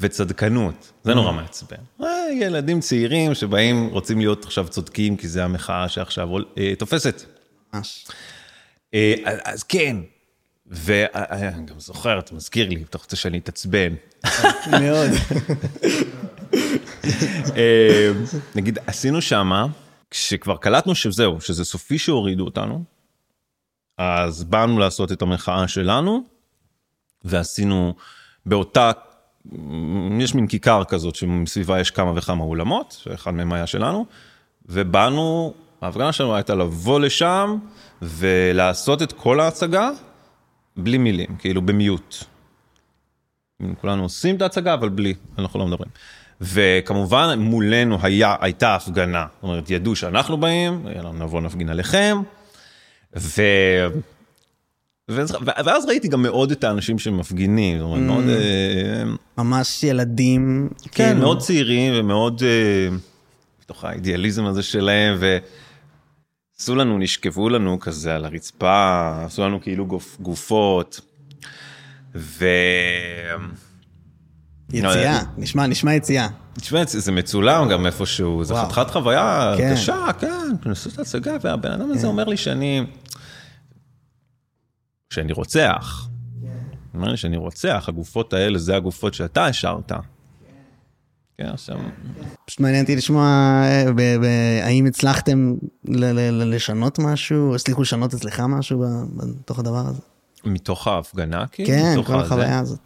[0.00, 1.32] וצדקנות, זה נורא.
[1.32, 1.76] מעצבן.
[2.02, 2.08] אה,
[2.40, 6.28] ילדים צעירים שבאים, רוצים להיות עכשיו צודקים, כי זה המחאה שעכשיו
[6.78, 7.22] תופסת.
[7.74, 8.06] ממש.
[9.44, 9.96] אז כן,
[10.68, 13.94] ואני גם זוכר, אתה מזכיר לי, אתה רוצה שאני אתעצבן.
[14.80, 15.10] מאוד.
[17.56, 18.12] אה,
[18.54, 19.66] נגיד, עשינו שמה,
[20.10, 22.84] כשכבר קלטנו שזהו, שזה סופי שהורידו אותנו,
[23.98, 26.24] אז באנו לעשות את המחאה שלנו,
[27.24, 27.94] ועשינו
[28.46, 28.92] באותה,
[30.20, 34.06] יש מין כיכר כזאת שמסביבה יש כמה וכמה אולמות, שאחד מהם היה שלנו,
[34.66, 37.58] ובאנו, ההפגנה שלנו הייתה לבוא לשם
[38.02, 39.90] ולעשות את כל ההצגה
[40.76, 42.16] בלי מילים, כאילו במיוט.
[43.80, 45.90] כולנו עושים את ההצגה, אבל בלי, אנחנו לא מדברים.
[46.40, 52.16] וכמובן מולנו היה, הייתה הפגנה, זאת אומרת, ידעו שאנחנו באים, נבוא נפגין עליכם,
[53.16, 53.42] ו...
[55.08, 58.24] ואז ראיתי גם מאוד את האנשים שמפגינים, זאת אומרת, מאוד...
[58.24, 58.28] Mm.
[58.28, 59.02] אה,
[59.38, 60.68] ממש ילדים.
[60.82, 61.20] כן, כאילו.
[61.20, 62.96] מאוד צעירים ומאוד אה,
[63.62, 65.16] בתוך האידיאליזם הזה שלהם,
[66.58, 69.86] ועשו לנו, נשכבו לנו כזה על הרצפה, עשו לנו כאילו
[70.20, 71.00] גופות,
[72.14, 72.46] ו...
[74.72, 76.28] יציאה, נשמע, נשמע יציאה.
[76.54, 79.72] תשמע, זה מצולם גם איפשהו, זה חתיכת חוויה כן.
[79.74, 82.06] קשה, כן, לעשות את ההצגה, והבן אדם הזה כן.
[82.06, 82.86] אומר לי שאני,
[85.10, 86.08] שאני רוצח.
[86.42, 86.48] הוא
[86.94, 89.92] אומר לי שאני רוצח, הגופות האלה זה הגופות שאתה השארת.
[91.38, 91.76] כן, עכשיו...
[92.46, 98.84] פשוט מעניין אותי לשמוע, אה, האם הצלחתם לשנות משהו, הצליחו לשנות אצלך משהו
[99.16, 100.00] בתוך הדבר הזה?
[100.44, 101.68] מתוך ההפגנה, כאילו?
[101.68, 102.78] כן, כל החוויה הזאת.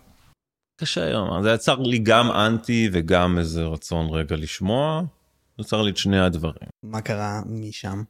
[0.76, 5.02] קשה היום, זה יצר לי גם אנטי וגם איזה רצון רגע לשמוע,
[5.58, 6.68] יצר לי את שני הדברים.
[6.82, 8.02] מה קרה משם?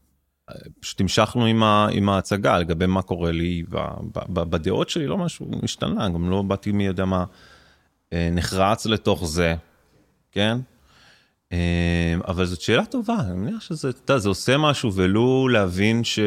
[0.80, 3.76] פשוט המשכנו עם, ה, עם ההצגה לגבי מה קורה לי ב,
[4.12, 7.24] ב, בדעות שלי, לא משהו משתנה, גם לא באתי מי יודע מה
[8.12, 9.54] אה, נחרץ לתוך זה,
[10.32, 10.58] כן?
[11.52, 16.04] אה, אבל זאת שאלה טובה, אני מניח שזה, אתה יודע, זה עושה משהו ולו להבין
[16.04, 16.18] ש...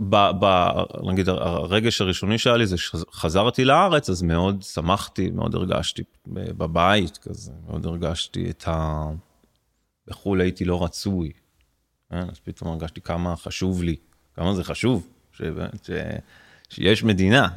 [0.00, 0.70] ב, ב,
[1.10, 7.52] נגיד הרגש הראשוני שהיה לי זה שחזרתי לארץ אז מאוד שמחתי מאוד הרגשתי בבית כזה
[7.66, 9.04] מאוד הרגשתי את ה...
[10.06, 11.32] בחו"ל הייתי לא רצוי.
[12.10, 12.28] כן?
[12.30, 13.96] אז פתאום הרגשתי כמה חשוב לי
[14.34, 15.42] כמה זה חשוב ש...
[15.82, 15.90] ש...
[16.68, 17.48] שיש מדינה.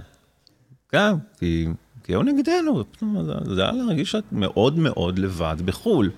[0.89, 1.67] כן כי,
[2.12, 2.84] היו נגדנו
[3.26, 6.12] זה, זה היה להרגיש מאוד מאוד לבד בחו"ל.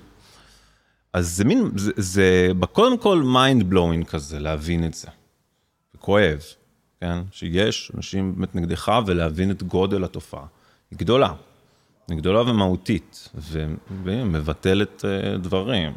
[1.13, 5.07] אז זה מין זה, זה קודם כל mind blowing כזה להבין את זה.
[5.99, 6.39] כואב,
[7.01, 7.17] כן?
[7.31, 10.45] שיש אנשים באמת נגדך ולהבין את גודל התופעה.
[10.91, 11.33] היא גדולה,
[12.07, 13.29] היא גדולה ומהותית,
[14.03, 15.93] ומבטלת אה, דברים.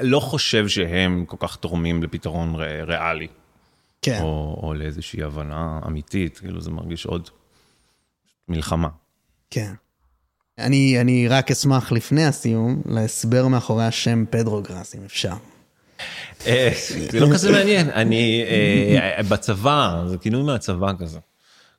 [0.00, 2.54] לא חושב שהם כל כך תורמים לפתרון
[2.86, 3.28] ריאלי.
[4.02, 4.18] כן.
[4.22, 7.30] או, או לאיזושהי הבנה אמיתית, כאילו זה מרגיש עוד
[8.50, 8.88] מלחמה.
[9.50, 9.72] כן.
[10.58, 15.32] אני, אני רק אשמח לפני הסיום להסבר מאחורי השם פדרו גראס, אם אפשר.
[16.46, 16.70] אה,
[17.10, 18.44] זה לא כזה מעניין, אני
[19.16, 21.18] אה, בצבא, זה כינוי מהצבא כזה.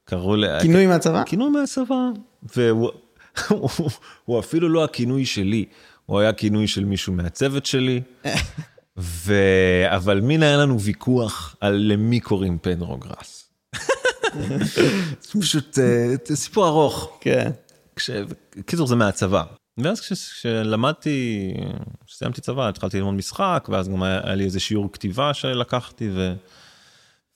[0.05, 0.59] קראו ל...
[0.61, 1.23] כינוי מהצבא?
[1.25, 2.09] כינוי מהצבא,
[2.55, 5.65] והוא אפילו לא הכינוי שלי,
[6.05, 8.01] הוא היה כינוי של מישהו מהצוות שלי,
[8.97, 9.33] ו...
[9.87, 13.49] אבל מין היה לנו ויכוח על למי קוראים פנרוגרס.
[13.75, 13.79] זה
[15.41, 17.17] פשוט אה, סיפור ארוך.
[17.21, 17.51] כן.
[18.65, 19.43] קיצור זה מהצבא.
[19.77, 21.53] ואז כשלמדתי,
[22.05, 26.33] כשסיימתי צבא, התחלתי ללמוד משחק, ואז גם היה, היה לי איזה שיעור כתיבה שלקחתי, ו,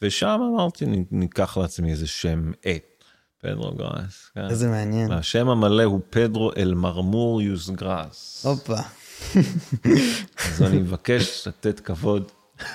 [0.01, 3.03] ושם אמרתי, ניקח לעצמי איזה שם עט,
[3.41, 4.31] פדרו גראס.
[4.35, 4.45] כן.
[4.49, 5.11] איזה מעניין.
[5.11, 8.45] והשם המלא הוא פדרו אל מרמוריוס גראס.
[8.45, 8.77] הופה.
[10.45, 12.31] אז אני מבקש לתת כבוד.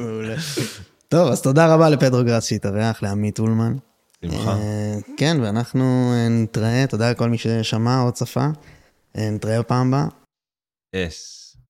[0.00, 0.36] מעולה.
[1.08, 3.76] טוב, אז תודה רבה לפדרו גראס שהתארח, לעמית אולמן.
[4.22, 4.50] בשמחה.
[4.50, 8.46] אה, כן, ואנחנו אה, נתראה, תודה לכל מי ששמע או צפה.
[9.16, 10.08] אה, נתראה בפעם הבאה.
[10.94, 11.45] אס.